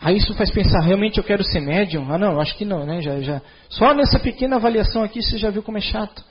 Aí 0.00 0.16
isso 0.16 0.34
faz 0.34 0.50
pensar, 0.50 0.80
realmente 0.80 1.18
eu 1.18 1.24
quero 1.24 1.44
ser 1.44 1.60
médium? 1.60 2.12
Ah 2.12 2.18
não, 2.18 2.40
acho 2.40 2.56
que 2.56 2.64
não, 2.64 2.84
né? 2.84 3.00
Já, 3.00 3.20
já. 3.20 3.40
Só 3.68 3.94
nessa 3.94 4.18
pequena 4.18 4.56
avaliação 4.56 5.04
aqui 5.04 5.22
você 5.22 5.38
já 5.38 5.48
viu 5.48 5.62
como 5.62 5.78
é 5.78 5.80
chato. 5.80 6.24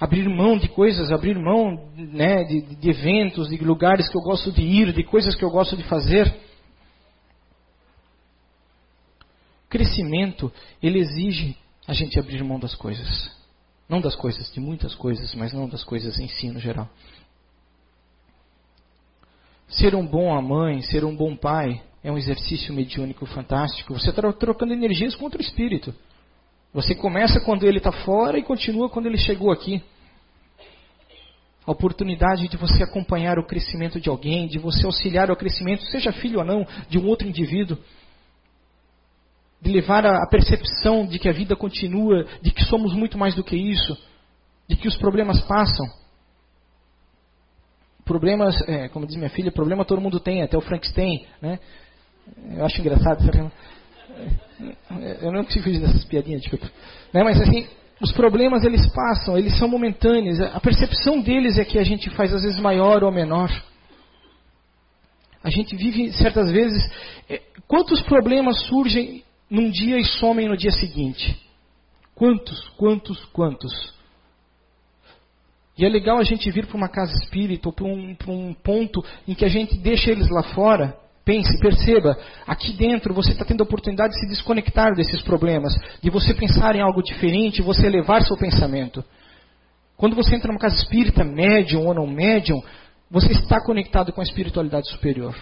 Abrir 0.00 0.28
mão 0.28 0.56
de 0.56 0.68
coisas, 0.68 1.10
abrir 1.10 1.36
mão 1.36 1.90
né, 1.96 2.44
de, 2.44 2.60
de 2.76 2.90
eventos, 2.90 3.48
de 3.48 3.56
lugares 3.56 4.08
que 4.08 4.16
eu 4.16 4.22
gosto 4.22 4.52
de 4.52 4.62
ir, 4.62 4.92
de 4.92 5.02
coisas 5.02 5.34
que 5.34 5.44
eu 5.44 5.50
gosto 5.50 5.76
de 5.76 5.82
fazer. 5.84 6.32
Crescimento, 9.68 10.52
ele 10.82 11.00
exige 11.00 11.56
a 11.86 11.92
gente 11.92 12.18
abrir 12.18 12.42
mão 12.44 12.60
das 12.60 12.74
coisas. 12.74 13.36
Não 13.88 14.00
das 14.00 14.14
coisas, 14.14 14.52
de 14.52 14.60
muitas 14.60 14.94
coisas, 14.94 15.34
mas 15.34 15.52
não 15.52 15.68
das 15.68 15.82
coisas 15.82 16.18
em 16.20 16.28
si 16.28 16.50
no 16.50 16.60
geral. 16.60 16.88
Ser 19.68 19.94
um 19.94 20.06
bom 20.06 20.40
mãe, 20.40 20.80
ser 20.82 21.04
um 21.04 21.14
bom 21.14 21.34
pai, 21.34 21.82
é 22.02 22.12
um 22.12 22.16
exercício 22.16 22.72
mediúnico 22.72 23.26
fantástico. 23.26 23.94
Você 23.94 24.10
está 24.10 24.32
trocando 24.32 24.72
energias 24.72 25.14
com 25.14 25.24
outro 25.24 25.40
espírito. 25.40 25.94
Você 26.72 26.94
começa 26.94 27.40
quando 27.40 27.64
ele 27.64 27.78
está 27.78 27.92
fora 27.92 28.38
e 28.38 28.42
continua 28.42 28.88
quando 28.88 29.06
ele 29.06 29.18
chegou 29.18 29.50
aqui. 29.50 29.82
A 31.66 31.72
oportunidade 31.72 32.48
de 32.48 32.56
você 32.56 32.82
acompanhar 32.82 33.38
o 33.38 33.46
crescimento 33.46 34.00
de 34.00 34.08
alguém, 34.08 34.46
de 34.46 34.58
você 34.58 34.86
auxiliar 34.86 35.30
o 35.30 35.36
crescimento, 35.36 35.84
seja 35.86 36.12
filho 36.12 36.38
ou 36.38 36.44
não, 36.44 36.66
de 36.88 36.98
um 36.98 37.06
outro 37.06 37.26
indivíduo. 37.26 37.78
De 39.60 39.72
levar 39.72 40.06
a, 40.06 40.22
a 40.22 40.28
percepção 40.28 41.06
de 41.06 41.18
que 41.18 41.28
a 41.28 41.32
vida 41.32 41.56
continua, 41.56 42.24
de 42.40 42.50
que 42.50 42.64
somos 42.64 42.94
muito 42.94 43.18
mais 43.18 43.34
do 43.34 43.44
que 43.44 43.56
isso, 43.56 43.98
de 44.68 44.76
que 44.76 44.88
os 44.88 44.96
problemas 44.96 45.40
passam 45.42 45.86
problemas, 48.08 48.56
é, 48.66 48.88
como 48.88 49.06
diz 49.06 49.16
minha 49.16 49.28
filha, 49.28 49.52
problema 49.52 49.84
todo 49.84 50.00
mundo 50.00 50.18
tem, 50.18 50.42
até 50.42 50.56
o 50.56 50.62
Frankenstein, 50.62 51.26
né? 51.42 51.60
Eu 52.56 52.64
acho 52.64 52.80
engraçado. 52.80 53.22
Eu 55.20 55.32
não 55.32 55.44
fugir 55.44 55.80
dessas 55.80 56.04
piadinhas. 56.04 56.42
Tipo, 56.42 56.64
né? 57.12 57.22
Mas 57.22 57.40
assim, 57.40 57.66
os 58.00 58.12
problemas 58.12 58.64
eles 58.64 58.86
passam, 58.88 59.36
eles 59.36 59.56
são 59.58 59.68
momentâneos. 59.68 60.40
A 60.40 60.60
percepção 60.60 61.20
deles 61.20 61.58
é 61.58 61.64
que 61.64 61.78
a 61.78 61.84
gente 61.84 62.10
faz 62.10 62.32
às 62.32 62.42
vezes 62.42 62.60
maior 62.60 63.02
ou 63.02 63.12
menor. 63.12 63.50
A 65.42 65.50
gente 65.50 65.76
vive 65.76 66.12
certas 66.12 66.50
vezes. 66.50 66.82
É, 67.28 67.40
quantos 67.66 68.00
problemas 68.02 68.60
surgem 68.66 69.24
num 69.48 69.70
dia 69.70 69.98
e 69.98 70.04
somem 70.04 70.48
no 70.48 70.56
dia 70.56 70.72
seguinte? 70.72 71.40
Quantos, 72.14 72.68
quantos, 72.70 73.24
quantos? 73.26 73.94
E 75.76 75.84
é 75.84 75.88
legal 75.88 76.18
a 76.18 76.24
gente 76.24 76.50
vir 76.50 76.66
para 76.66 76.76
uma 76.76 76.88
casa 76.88 77.12
espírita 77.22 77.68
ou 77.68 77.72
para 77.72 77.84
um, 77.84 78.16
um 78.26 78.52
ponto 78.52 79.04
em 79.28 79.34
que 79.34 79.44
a 79.44 79.48
gente 79.48 79.76
deixa 79.76 80.10
eles 80.10 80.28
lá 80.28 80.42
fora 80.42 80.98
Pense, 81.28 81.58
perceba, 81.58 82.16
aqui 82.46 82.72
dentro 82.72 83.12
você 83.12 83.32
está 83.32 83.44
tendo 83.44 83.60
a 83.60 83.64
oportunidade 83.64 84.14
de 84.14 84.20
se 84.20 84.28
desconectar 84.28 84.94
desses 84.94 85.20
problemas, 85.20 85.74
de 86.00 86.08
você 86.08 86.32
pensar 86.32 86.74
em 86.74 86.80
algo 86.80 87.02
diferente, 87.02 87.60
você 87.60 87.86
elevar 87.86 88.22
seu 88.22 88.34
pensamento. 88.34 89.04
Quando 89.94 90.16
você 90.16 90.34
entra 90.34 90.48
numa 90.48 90.58
casa 90.58 90.76
espírita, 90.76 91.22
médium 91.24 91.86
ou 91.86 91.92
não 91.92 92.06
médium, 92.06 92.62
você 93.10 93.32
está 93.32 93.62
conectado 93.62 94.10
com 94.10 94.22
a 94.22 94.24
espiritualidade 94.24 94.88
superior. 94.88 95.36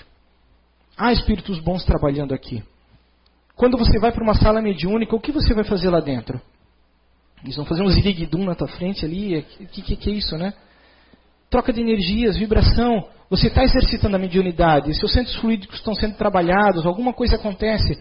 Há 0.99 1.13
espíritos 1.13 1.61
bons 1.61 1.85
trabalhando 1.85 2.35
aqui. 2.35 2.65
Quando 3.55 3.79
você 3.79 3.97
vai 4.01 4.11
para 4.11 4.25
uma 4.25 4.35
sala 4.35 4.61
mediúnica, 4.61 5.15
o 5.15 5.21
que 5.21 5.31
você 5.31 5.55
vai 5.55 5.63
fazer 5.63 5.89
lá 5.89 6.01
dentro? 6.01 6.41
Eles 7.45 7.55
vão 7.55 7.65
fazer 7.65 7.83
um 7.83 7.89
ziriguidum 7.91 8.45
na 8.45 8.57
tua 8.57 8.67
frente 8.67 9.05
ali, 9.05 9.39
o 9.39 9.67
que, 9.69 9.83
que, 9.83 9.95
que 9.95 10.11
é 10.11 10.15
isso, 10.15 10.37
né? 10.37 10.53
Troca 11.57 11.73
de 11.73 11.81
energias, 11.81 12.37
vibração. 12.37 13.09
Você 13.31 13.47
está 13.47 13.65
exercitando 13.65 14.15
a 14.15 14.19
mediunidade, 14.19 14.95
seus 14.95 15.13
centros 15.13 15.35
fluídicos 15.37 15.79
estão 15.79 15.95
sendo 15.95 16.15
trabalhados, 16.15 16.85
alguma 16.85 17.15
coisa 17.15 17.37
acontece. 17.37 17.95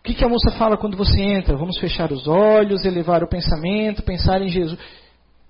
O 0.00 0.02
que, 0.02 0.14
que 0.14 0.24
a 0.24 0.28
moça 0.28 0.50
fala 0.52 0.76
quando 0.76 0.98
você 0.98 1.20
entra? 1.20 1.56
Vamos 1.56 1.78
fechar 1.78 2.12
os 2.12 2.28
olhos, 2.28 2.84
elevar 2.84 3.22
o 3.22 3.28
pensamento, 3.28 4.02
pensar 4.02 4.42
em 4.42 4.48
Jesus. 4.48 4.78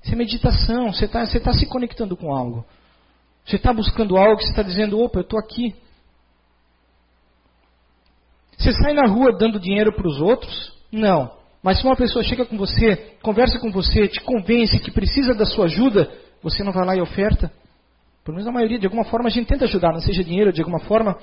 Isso 0.01 0.12
é 0.12 0.16
meditação, 0.16 0.92
você 0.92 1.07
está 1.07 1.27
tá 1.27 1.53
se 1.53 1.66
conectando 1.66 2.16
com 2.16 2.33
algo. 2.33 2.64
Você 3.44 3.57
está 3.57 3.72
buscando 3.72 4.16
algo, 4.16 4.40
você 4.40 4.51
está 4.51 4.62
dizendo, 4.62 5.01
opa, 5.01 5.18
eu 5.18 5.22
estou 5.22 5.40
aqui. 5.40 5.74
Você 8.57 8.72
sai 8.72 8.92
na 8.92 9.09
rua 9.09 9.37
dando 9.37 9.59
dinheiro 9.59 9.92
para 9.92 10.07
os 10.07 10.20
outros? 10.20 10.72
Não. 10.92 11.33
Mas 11.62 11.79
se 11.79 11.85
uma 11.85 11.96
pessoa 11.96 12.22
chega 12.22 12.46
com 12.46 12.57
você, 12.57 13.16
conversa 13.22 13.59
com 13.59 13.72
você, 13.72 14.07
te 14.07 14.20
convence 14.20 14.79
que 14.79 14.92
precisa 14.92 15.35
da 15.35 15.44
sua 15.44 15.64
ajuda, 15.64 16.09
você 16.42 16.62
não 16.62 16.72
vai 16.72 16.85
lá 16.85 16.96
e 16.96 17.01
oferta? 17.01 17.53
Pelo 18.24 18.37
menos 18.37 18.48
a 18.48 18.53
maioria, 18.53 18.79
de 18.79 18.87
alguma 18.87 19.05
forma, 19.05 19.29
a 19.29 19.31
gente 19.31 19.46
tenta 19.46 19.64
ajudar, 19.64 19.92
não 19.92 20.01
seja 20.01 20.22
dinheiro, 20.22 20.53
de 20.53 20.61
alguma 20.61 20.81
forma. 20.81 21.18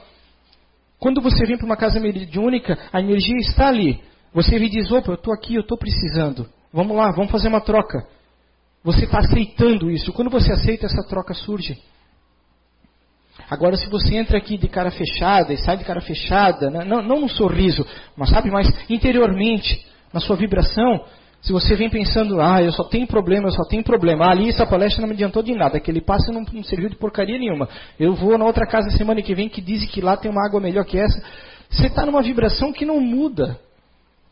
Quando 1.00 1.22
você 1.22 1.46
vem 1.46 1.58
para 1.58 1.66
uma 1.66 1.78
casa 1.78 2.00
mediúnica, 2.00 2.78
a 2.92 3.00
energia 3.00 3.38
está 3.38 3.68
ali. 3.68 4.02
Você 4.34 4.58
me 4.60 4.70
diz, 4.70 4.92
opa, 4.92 5.12
eu 5.12 5.16
estou 5.16 5.34
aqui, 5.34 5.56
eu 5.56 5.62
estou 5.62 5.78
precisando. 5.78 6.48
Vamos 6.74 6.98
lá, 6.98 7.12
vamos 7.12 7.32
fazer 7.32 7.48
uma 7.48 7.62
troca. 7.62 8.06
Você 8.84 9.06
está 9.06 9.20
aceitando 9.20 9.90
isso. 9.90 10.12
Quando 10.14 10.30
você 10.30 10.52
aceita, 10.52 10.86
essa 10.86 11.08
troca 11.08 11.34
surge. 11.34 11.80
Agora, 13.50 13.78
se 13.78 13.88
você 13.90 14.16
entra 14.16 14.38
aqui 14.38 14.58
de 14.58 14.68
cara 14.68 14.92
fechada 14.92 15.54
e 15.54 15.58
sai 15.58 15.78
de 15.78 15.86
cara 15.86 16.02
fechada, 16.02 16.70
né? 16.70 16.84
não, 16.84 17.02
não 17.02 17.22
no 17.22 17.30
sorriso, 17.30 17.86
mas 18.18 18.30
sabe, 18.30 18.50
mas 18.50 18.68
interiormente, 18.90 19.86
na 20.12 20.20
sua 20.20 20.36
vibração, 20.36 21.06
se 21.46 21.54
você 21.54 21.76
vem 21.76 21.92
pensando, 21.92 22.42
ah, 22.42 22.60
eu 22.60 22.72
só 22.72 22.84
tenho 22.86 23.06
problema, 23.06 23.48
eu 23.48 23.52
só 23.52 23.64
tenho 23.70 23.84
problema, 23.84 24.26
ah, 24.26 24.32
ali 24.32 24.50
essa 24.50 24.66
palestra 24.66 25.02
não 25.02 25.08
me 25.08 25.14
adiantou 25.14 25.44
de 25.44 25.54
nada, 25.54 25.78
aquele 25.78 26.02
passe 26.02 26.32
não, 26.32 26.44
não 26.52 26.64
serviu 26.64 26.90
de 26.90 26.96
porcaria 26.96 27.38
nenhuma, 27.38 27.70
eu 28.00 28.16
vou 28.16 28.36
na 28.36 28.46
outra 28.46 28.66
casa 28.66 28.90
semana 28.98 29.22
que 29.22 29.36
vem 29.36 29.48
que 29.48 29.62
dizem 29.62 29.88
que 29.88 30.02
lá 30.02 30.18
tem 30.18 30.32
uma 30.32 30.44
água 30.44 30.60
melhor 30.60 30.84
que 30.86 30.98
essa, 30.98 31.24
você 31.70 31.86
está 31.86 32.04
numa 32.04 32.24
vibração 32.24 32.74
que 32.74 32.84
não 32.84 33.00
muda. 33.00 33.60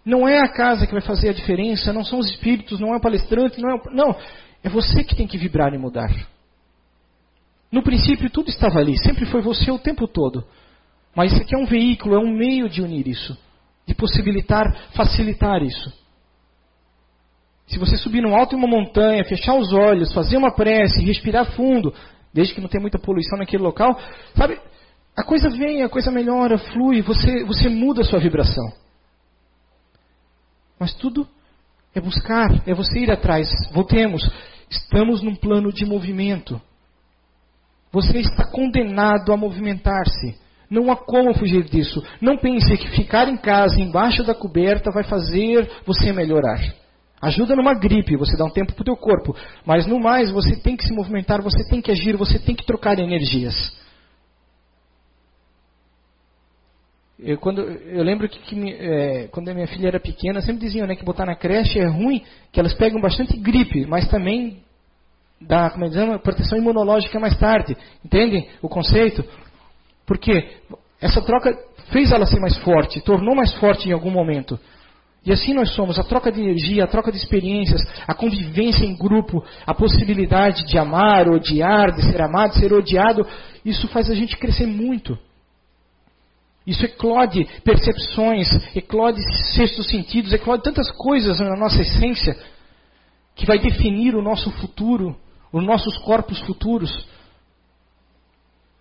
Não 0.03 0.27
é 0.27 0.39
a 0.39 0.51
casa 0.51 0.87
que 0.87 0.91
vai 0.91 1.01
fazer 1.01 1.29
a 1.29 1.33
diferença, 1.33 1.93
não 1.93 2.03
são 2.03 2.17
os 2.17 2.27
espíritos, 2.31 2.79
não 2.79 2.95
é 2.95 2.97
o 2.97 3.01
palestrante, 3.01 3.61
não 3.61 3.69
é, 3.69 3.75
o, 3.75 3.81
não, 3.91 4.15
é 4.63 4.69
você 4.69 5.03
que 5.03 5.15
tem 5.15 5.27
que 5.27 5.37
vibrar 5.37 5.71
e 5.71 5.77
mudar. 5.77 6.09
No 7.71 7.83
princípio 7.83 8.27
tudo 8.31 8.49
estava 8.49 8.79
ali, 8.79 8.97
sempre 8.97 9.27
foi 9.27 9.41
você 9.41 9.69
o 9.69 9.77
tempo 9.77 10.07
todo. 10.07 10.43
Mas 11.15 11.31
isso 11.31 11.43
aqui 11.43 11.53
é 11.53 11.59
um 11.59 11.67
veículo, 11.67 12.15
é 12.15 12.19
um 12.19 12.35
meio 12.35 12.67
de 12.67 12.81
unir 12.81 13.07
isso, 13.07 13.37
de 13.85 13.93
possibilitar, 13.93 14.89
facilitar 14.95 15.61
isso. 15.61 16.02
Se 17.67 17.79
você 17.79 17.97
subir 17.97 18.21
no 18.21 18.35
alto 18.35 18.51
de 18.51 18.55
uma 18.55 18.67
montanha, 18.67 19.23
fechar 19.23 19.55
os 19.55 19.71
olhos, 19.73 20.13
fazer 20.13 20.37
uma 20.37 20.51
prece, 20.51 21.03
respirar 21.03 21.45
fundo, 21.55 21.93
desde 22.33 22.53
que 22.53 22.61
não 22.61 22.67
tenha 22.67 22.81
muita 22.81 22.99
poluição 22.99 23.37
naquele 23.37 23.63
local, 23.63 23.97
sabe? 24.35 24.59
A 25.15 25.23
coisa 25.23 25.49
vem, 25.49 25.83
a 25.83 25.89
coisa 25.89 26.11
melhora, 26.11 26.57
flui, 26.57 27.01
você, 27.01 27.43
você 27.43 27.69
muda 27.69 28.01
a 28.01 28.03
sua 28.03 28.19
vibração. 28.19 28.73
Mas 30.79 30.93
tudo 30.93 31.27
é 31.95 32.01
buscar, 32.01 32.67
é 32.67 32.73
você 32.73 32.99
ir 32.99 33.11
atrás. 33.11 33.47
Voltemos. 33.71 34.27
Estamos 34.69 35.21
num 35.21 35.35
plano 35.35 35.71
de 35.71 35.85
movimento. 35.85 36.59
Você 37.91 38.19
está 38.19 38.45
condenado 38.47 39.31
a 39.31 39.37
movimentar-se. 39.37 40.35
Não 40.67 40.91
há 40.91 40.95
como 40.95 41.35
fugir 41.35 41.63
disso. 41.65 42.03
Não 42.19 42.37
pense 42.37 42.75
que 42.75 42.89
ficar 42.89 43.29
em 43.29 43.37
casa, 43.37 43.79
embaixo 43.79 44.23
da 44.23 44.33
coberta, 44.33 44.89
vai 44.91 45.03
fazer 45.03 45.69
você 45.85 46.11
melhorar. 46.11 46.59
Ajuda 47.23 47.55
numa 47.55 47.73
gripe, 47.73 48.17
você 48.17 48.35
dá 48.35 48.43
um 48.43 48.49
tempo 48.49 48.73
para 48.73 48.81
o 48.81 48.83
teu 48.83 48.97
corpo. 48.97 49.33
Mas 49.65 49.87
no 49.87 49.97
mais, 49.97 50.29
você 50.29 50.57
tem 50.57 50.75
que 50.75 50.83
se 50.83 50.93
movimentar, 50.93 51.41
você 51.41 51.65
tem 51.69 51.81
que 51.81 51.89
agir, 51.89 52.17
você 52.17 52.37
tem 52.37 52.53
que 52.53 52.65
trocar 52.65 52.99
energias. 52.99 53.55
Eu, 57.17 57.37
quando, 57.37 57.61
eu 57.61 58.03
lembro 58.03 58.27
que, 58.27 58.39
que 58.39 58.73
é, 58.73 59.29
quando 59.29 59.47
a 59.47 59.53
minha 59.53 59.67
filha 59.67 59.87
era 59.87 60.01
pequena, 60.01 60.41
sempre 60.41 60.65
diziam 60.65 60.85
né, 60.85 60.97
que 60.97 61.05
botar 61.05 61.25
na 61.25 61.33
creche 61.33 61.79
é 61.79 61.85
ruim, 61.85 62.21
que 62.51 62.59
elas 62.59 62.73
pegam 62.73 62.99
bastante 62.99 63.37
gripe, 63.37 63.85
mas 63.85 64.05
também 64.09 64.61
da 65.39 65.69
como 65.69 65.85
é 65.85 65.87
dizendo, 65.87 66.19
proteção 66.19 66.57
imunológica 66.57 67.21
mais 67.21 67.37
tarde. 67.37 67.77
Entendem 68.03 68.49
o 68.61 68.67
conceito? 68.67 69.23
Porque 70.05 70.57
essa 70.99 71.21
troca 71.21 71.57
fez 71.89 72.11
ela 72.11 72.25
ser 72.25 72.41
mais 72.41 72.57
forte, 72.57 72.99
tornou 72.99 73.33
mais 73.33 73.53
forte 73.53 73.87
em 73.87 73.93
algum 73.93 74.11
momento. 74.11 74.59
E 75.25 75.31
assim 75.31 75.53
nós 75.53 75.73
somos, 75.73 75.97
a 75.97 76.03
troca 76.03 76.31
de 76.31 76.41
energia, 76.41 76.83
a 76.83 76.87
troca 76.87 77.11
de 77.11 77.17
experiências, 77.17 77.81
a 78.05 78.13
convivência 78.13 78.85
em 78.85 78.95
grupo, 78.95 79.43
a 79.65 79.73
possibilidade 79.73 80.65
de 80.65 80.77
amar, 80.77 81.29
odiar, 81.29 81.93
de 81.93 82.03
ser 82.03 82.21
amado, 82.21 82.53
de 82.53 82.59
ser 82.59 82.73
odiado, 82.73 83.25
isso 83.63 83.87
faz 83.87 84.09
a 84.09 84.15
gente 84.15 84.35
crescer 84.35 84.65
muito. 84.65 85.17
Isso 86.67 86.85
eclode 86.85 87.45
percepções, 87.63 88.47
eclode 88.75 89.21
sextos 89.53 89.89
sentidos, 89.89 90.33
eclode 90.33 90.63
tantas 90.63 90.91
coisas 90.91 91.39
na 91.39 91.55
nossa 91.55 91.81
essência 91.81 92.37
que 93.35 93.45
vai 93.45 93.59
definir 93.59 94.15
o 94.15 94.21
nosso 94.21 94.51
futuro, 94.51 95.15
os 95.51 95.63
nossos 95.63 95.97
corpos 95.99 96.39
futuros. 96.41 97.07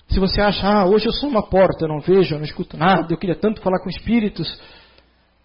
Se 0.08 0.18
você 0.18 0.40
acha, 0.40 0.66
ah, 0.66 0.86
hoje 0.86 1.06
eu 1.06 1.12
sou 1.12 1.28
uma 1.28 1.42
porta, 1.42 1.84
eu 1.84 1.88
não 1.88 2.00
vejo, 2.00 2.34
eu 2.34 2.38
não 2.38 2.44
escuto 2.44 2.76
nada, 2.76 3.12
eu 3.12 3.18
queria 3.18 3.36
tanto 3.36 3.60
falar 3.62 3.80
com 3.80 3.88
espíritos, 3.88 4.60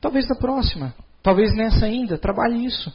talvez 0.01 0.27
na 0.27 0.35
próxima, 0.35 0.93
talvez 1.21 1.53
nessa 1.55 1.85
ainda, 1.85 2.17
trabalhe 2.17 2.65
isso. 2.65 2.93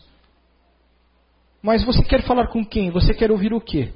Mas 1.62 1.85
você 1.85 2.03
quer 2.03 2.23
falar 2.23 2.49
com 2.49 2.65
quem? 2.65 2.91
Você 2.91 3.15
quer 3.15 3.31
ouvir 3.31 3.53
o 3.53 3.61
quê? 3.61 3.93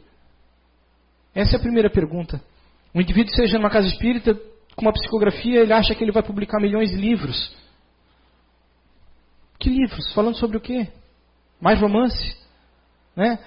Essa 1.35 1.57
é 1.57 1.59
a 1.59 1.63
primeira 1.63 1.91
pergunta. 1.91 2.41
Um 2.95 3.01
indivíduo 3.01 3.35
seja 3.35 3.59
numa 3.59 3.71
casa 3.71 3.89
espírita, 3.89 4.35
com 4.75 4.83
uma 4.83 4.93
psicografia, 4.93 5.61
ele 5.61 5.73
acha 5.73 5.95
que 5.95 6.05
ele 6.05 6.13
vai 6.13 6.23
publicar 6.23 6.61
milhões 6.61 6.91
de 6.91 6.97
livros. 6.97 7.55
Que 9.59 9.71
livros? 9.71 10.13
Falando 10.15 10.37
sobre 10.37 10.57
o 10.57 10.61
quê? 10.61 10.89
Mais 11.61 11.81
romance? 11.81 12.37
Né? 13.17 13.39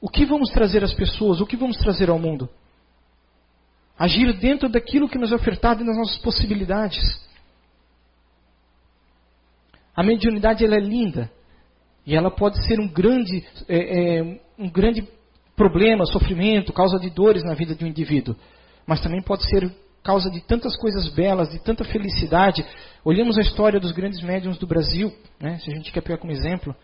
O 0.00 0.08
que 0.08 0.26
vamos 0.26 0.50
trazer 0.50 0.82
às 0.82 0.92
pessoas? 0.92 1.40
O 1.40 1.46
que 1.46 1.56
vamos 1.56 1.76
trazer 1.78 2.10
ao 2.10 2.18
mundo? 2.18 2.48
Agir 3.96 4.32
dentro 4.38 4.68
daquilo 4.68 5.08
que 5.08 5.18
nos 5.18 5.30
é 5.30 5.34
ofertado 5.34 5.82
e 5.82 5.86
das 5.86 5.96
nossas 5.96 6.18
possibilidades. 6.18 7.00
A 9.94 10.02
mediunidade 10.02 10.64
ela 10.64 10.76
é 10.76 10.80
linda 10.80 11.30
e 12.06 12.16
ela 12.16 12.30
pode 12.30 12.64
ser 12.66 12.80
um 12.80 12.88
grande, 12.88 13.44
é, 13.68 14.18
é, 14.18 14.40
um 14.58 14.68
grande 14.68 15.06
problema, 15.54 16.04
sofrimento, 16.06 16.72
causa 16.72 16.98
de 16.98 17.10
dores 17.10 17.44
na 17.44 17.54
vida 17.54 17.74
de 17.74 17.84
um 17.84 17.88
indivíduo. 17.88 18.34
Mas 18.86 19.00
também 19.00 19.22
pode 19.22 19.48
ser 19.48 19.70
causa 20.02 20.30
de 20.30 20.40
tantas 20.40 20.76
coisas 20.76 21.08
belas, 21.10 21.50
de 21.50 21.62
tanta 21.62 21.84
felicidade. 21.84 22.64
Olhamos 23.04 23.38
a 23.38 23.42
história 23.42 23.78
dos 23.78 23.92
grandes 23.92 24.20
médiums 24.22 24.58
do 24.58 24.66
Brasil, 24.66 25.12
né, 25.40 25.58
se 25.58 25.70
a 25.70 25.74
gente 25.74 25.92
quer 25.92 26.00
pegar 26.00 26.18
como 26.18 26.32
exemplo. 26.32 26.74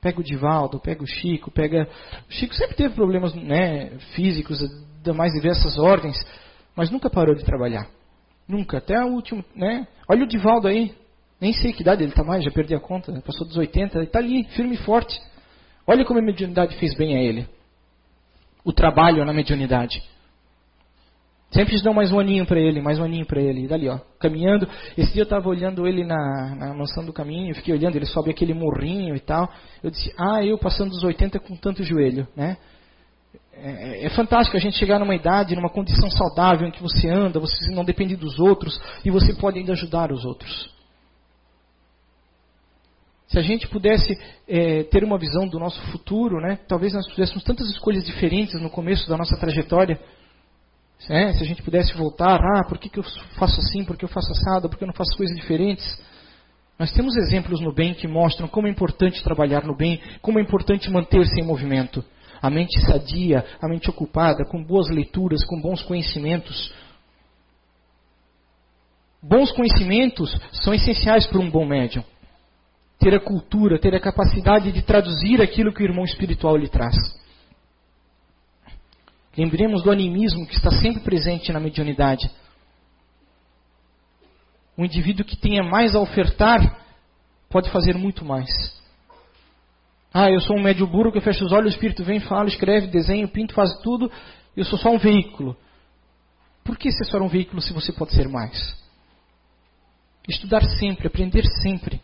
Pega 0.00 0.20
o 0.20 0.24
Divaldo, 0.24 0.78
pega 0.78 1.02
o 1.02 1.06
Chico, 1.06 1.50
pega. 1.50 1.88
O 2.28 2.32
Chico 2.32 2.54
sempre 2.54 2.76
teve 2.76 2.94
problemas 2.94 3.34
né, 3.34 3.96
físicos 4.14 4.58
de 5.02 5.12
mais 5.12 5.32
diversas 5.32 5.78
ordens, 5.78 6.16
mas 6.76 6.90
nunca 6.90 7.08
parou 7.08 7.34
de 7.34 7.44
trabalhar. 7.44 7.88
Nunca, 8.46 8.78
até 8.78 9.02
o 9.02 9.08
último. 9.08 9.42
Né? 9.54 9.88
Olha 10.08 10.24
o 10.24 10.28
Divaldo 10.28 10.68
aí, 10.68 10.94
nem 11.40 11.52
sei 11.52 11.72
que 11.72 11.82
idade 11.82 12.02
ele 12.02 12.10
está 12.10 12.24
mais, 12.24 12.44
já 12.44 12.50
perdi 12.50 12.74
a 12.74 12.80
conta, 12.80 13.12
passou 13.24 13.46
dos 13.46 13.56
80, 13.56 13.98
ele 13.98 14.06
está 14.06 14.18
ali, 14.18 14.44
firme 14.50 14.74
e 14.74 14.78
forte. 14.78 15.20
Olha 15.86 16.04
como 16.04 16.18
a 16.18 16.22
mediunidade 16.22 16.76
fez 16.76 16.94
bem 16.94 17.16
a 17.16 17.22
ele. 17.22 17.46
O 18.64 18.72
trabalho 18.72 19.24
na 19.24 19.32
mediunidade. 19.32 20.02
Sempre 21.50 21.80
dão 21.80 21.94
mais 21.94 22.10
um 22.10 22.18
aninho 22.18 22.44
para 22.44 22.58
ele, 22.58 22.82
mais 22.82 22.98
um 22.98 23.04
aninho 23.04 23.24
para 23.24 23.40
ele. 23.40 23.64
E 23.64 23.68
dali, 23.68 23.88
ó, 23.88 23.98
caminhando. 24.18 24.68
Esse 24.98 25.12
dia 25.12 25.22
eu 25.22 25.24
estava 25.24 25.48
olhando 25.48 25.86
ele 25.86 26.04
na, 26.04 26.54
na 26.56 26.74
mansão 26.74 27.04
do 27.04 27.12
caminho, 27.12 27.54
fiquei 27.54 27.72
olhando, 27.72 27.96
ele 27.96 28.06
sobe 28.06 28.30
aquele 28.30 28.52
morrinho 28.52 29.14
e 29.14 29.20
tal. 29.20 29.48
Eu 29.82 29.90
disse, 29.90 30.12
ah, 30.18 30.44
eu 30.44 30.58
passando 30.58 30.90
dos 30.90 31.04
80 31.04 31.38
com 31.38 31.54
tanto 31.54 31.84
joelho, 31.84 32.26
né? 32.34 32.56
É, 33.52 33.70
é, 33.70 34.04
é, 34.04 34.10
fantástico 34.10 34.56
a 34.56 34.60
gente 34.60 34.76
chegar 34.76 34.98
numa 34.98 35.14
idade, 35.14 35.54
numa 35.54 35.70
condição 35.70 36.10
saudável 36.10 36.66
em 36.68 36.70
que 36.70 36.82
você 36.82 37.08
anda, 37.08 37.40
você 37.40 37.70
não 37.72 37.84
depende 37.84 38.14
dos 38.16 38.38
outros 38.38 38.78
e 39.02 39.10
você 39.10 39.32
pode 39.32 39.58
ainda 39.58 39.72
ajudar 39.72 40.12
os 40.12 40.24
outros. 40.24 40.74
Se 43.28 43.38
a 43.38 43.42
gente 43.42 43.66
pudesse 43.68 44.16
é, 44.46 44.84
ter 44.84 45.02
uma 45.02 45.18
visão 45.18 45.48
do 45.48 45.58
nosso 45.58 45.80
futuro, 45.90 46.40
né, 46.40 46.58
talvez 46.68 46.92
nós 46.92 47.08
fizéssemos 47.08 47.42
tantas 47.42 47.68
escolhas 47.70 48.04
diferentes 48.04 48.60
no 48.60 48.70
começo 48.70 49.08
da 49.08 49.16
nossa 49.16 49.36
trajetória. 49.36 49.98
É, 51.08 51.32
se 51.32 51.42
a 51.42 51.46
gente 51.46 51.62
pudesse 51.62 51.92
voltar, 51.94 52.40
ah, 52.40 52.64
por 52.68 52.78
que, 52.78 52.88
que 52.88 52.98
eu 52.98 53.04
faço 53.36 53.60
assim, 53.60 53.84
por 53.84 53.96
que 53.96 54.04
eu 54.04 54.08
faço 54.08 54.30
assado, 54.30 54.68
por 54.68 54.78
que 54.78 54.84
eu 54.84 54.88
não 54.88 54.94
faço 54.94 55.16
coisas 55.16 55.36
diferentes? 55.36 56.00
Nós 56.78 56.92
temos 56.92 57.16
exemplos 57.16 57.60
no 57.60 57.72
bem 57.72 57.94
que 57.94 58.06
mostram 58.06 58.46
como 58.46 58.66
é 58.66 58.70
importante 58.70 59.22
trabalhar 59.22 59.64
no 59.64 59.76
bem, 59.76 60.00
como 60.20 60.38
é 60.38 60.42
importante 60.42 60.90
manter-se 60.90 61.40
em 61.40 61.44
movimento. 61.44 62.04
A 62.40 62.50
mente 62.50 62.78
sadia, 62.82 63.44
a 63.60 63.68
mente 63.68 63.88
ocupada, 63.88 64.44
com 64.44 64.62
boas 64.62 64.88
leituras, 64.88 65.44
com 65.44 65.60
bons 65.60 65.82
conhecimentos. 65.82 66.72
Bons 69.22 69.50
conhecimentos 69.52 70.38
são 70.52 70.74
essenciais 70.74 71.26
para 71.26 71.40
um 71.40 71.50
bom 71.50 71.66
médium. 71.66 72.04
Ter 72.98 73.14
a 73.14 73.20
cultura, 73.20 73.78
ter 73.78 73.94
a 73.94 74.00
capacidade 74.00 74.72
de 74.72 74.82
traduzir 74.82 75.40
aquilo 75.40 75.72
que 75.72 75.82
o 75.82 75.86
irmão 75.86 76.04
espiritual 76.04 76.56
lhe 76.56 76.68
traz. 76.68 76.96
Lembremos 79.36 79.82
do 79.82 79.90
animismo 79.90 80.46
que 80.46 80.54
está 80.54 80.70
sempre 80.70 81.02
presente 81.02 81.52
na 81.52 81.60
mediunidade. 81.60 82.30
Um 84.78 84.84
indivíduo 84.84 85.24
que 85.24 85.36
tenha 85.36 85.62
mais 85.62 85.94
a 85.94 86.00
ofertar 86.00 86.84
pode 87.50 87.70
fazer 87.70 87.94
muito 87.94 88.24
mais. 88.24 88.48
Ah, 90.12 90.30
eu 90.30 90.40
sou 90.40 90.56
um 90.56 90.62
médio 90.62 90.86
burro 90.86 91.12
que 91.12 91.20
fecha 91.20 91.44
os 91.44 91.52
olhos, 91.52 91.72
o 91.72 91.74
espírito 91.74 92.02
vem, 92.02 92.20
fala, 92.20 92.48
escreve, 92.48 92.86
desenha, 92.86 93.28
pinta, 93.28 93.54
faz 93.54 93.78
tudo, 93.80 94.10
eu 94.56 94.64
sou 94.64 94.78
só 94.78 94.90
um 94.90 94.98
veículo. 94.98 95.54
Por 96.64 96.78
que 96.78 96.90
ser 96.90 97.04
só 97.04 97.18
um 97.18 97.28
veículo 97.28 97.60
se 97.60 97.72
você 97.72 97.92
pode 97.92 98.12
ser 98.12 98.26
mais? 98.28 98.74
Estudar 100.26 100.64
sempre, 100.78 101.06
aprender 101.06 101.44
sempre. 101.62 102.00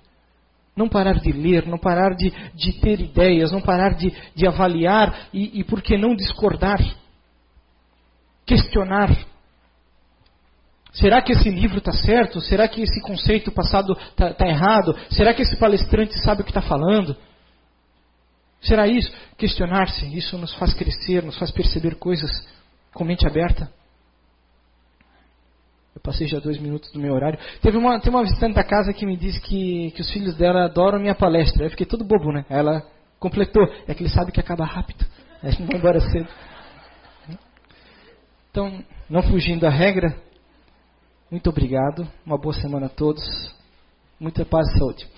Não 0.77 0.89
parar 0.89 1.21
de 1.21 1.31
ler, 1.33 1.67
não 1.67 1.79
parar 1.79 2.15
de, 2.15 2.31
de 2.55 2.73
ter 2.81 3.01
ideias, 3.01 3.53
não 3.53 3.61
parar 3.61 3.95
de, 3.95 4.11
de 4.35 4.47
avaliar 4.47 5.29
e, 5.33 5.61
e, 5.61 5.65
por 5.65 5.83
que 5.83 5.99
não, 5.99 6.17
discordar. 6.17 6.79
Questionar. 8.47 9.15
Será 10.93 11.21
que 11.23 11.33
esse 11.33 11.51
livro 11.51 11.79
está 11.79 11.93
certo? 11.93 12.41
Será 12.41 12.69
que 12.69 12.83
esse 12.83 13.01
conceito 13.03 13.53
passado 13.53 13.93
está 13.93 14.33
tá 14.33 14.47
errado? 14.47 14.97
Será 15.11 15.35
que 15.35 15.43
esse 15.43 15.57
palestrante 15.57 16.19
sabe 16.23 16.41
o 16.41 16.45
que 16.45 16.51
está 16.51 16.63
falando? 16.63 17.17
Será 18.63 18.87
isso? 18.87 19.13
Questionar-se. 19.37 20.07
Isso 20.17 20.39
nos 20.39 20.55
faz 20.55 20.73
crescer, 20.73 21.23
nos 21.23 21.37
faz 21.37 21.51
perceber 21.51 21.97
coisas 21.97 22.31
com 22.95 23.05
mente 23.05 23.27
aberta. 23.27 23.71
Eu 25.95 26.01
passei 26.01 26.27
já 26.27 26.39
dois 26.39 26.59
minutos 26.59 26.91
do 26.91 26.99
meu 26.99 27.13
horário. 27.13 27.39
Teve 27.61 27.77
uma, 27.77 28.01
tem 28.01 28.11
uma 28.11 28.23
visitante 28.23 28.55
da 28.55 28.65
casa 28.65 28.93
que 28.93 29.05
me 29.05 29.17
disse 29.17 29.41
que, 29.41 29.91
que 29.91 30.01
os 30.01 30.11
filhos 30.11 30.35
dela 30.35 30.65
adoram 30.65 30.99
minha 30.99 31.15
palestra. 31.15 31.65
Eu 31.67 31.71
fiquei 31.71 31.85
todo 31.85 32.05
bobo, 32.05 32.33
né? 32.33 32.47
Ela 32.49 32.83
completou. 33.19 33.63
É 33.87 33.95
que 33.95 34.03
ele 34.03 34.11
sabe 34.11 34.33
que 34.33 34.41
acaba 34.41 34.65
rápido. 34.65 35.05
A 35.43 35.51
gente 35.51 35.67
vai 35.67 35.77
embora 35.77 36.01
cedo. 36.01 36.29
Então, 38.51 38.85
não 39.09 39.23
fugindo 39.23 39.61
da 39.61 39.71
regra, 39.71 40.17
muito 41.31 41.49
obrigado. 41.49 42.07
Uma 42.25 42.39
boa 42.39 42.55
semana 42.55 42.87
a 42.87 42.91
todos. 42.91 43.23
Muita 44.21 44.45
paz 44.45 44.69
e 44.69 44.79
saúde. 44.79 45.09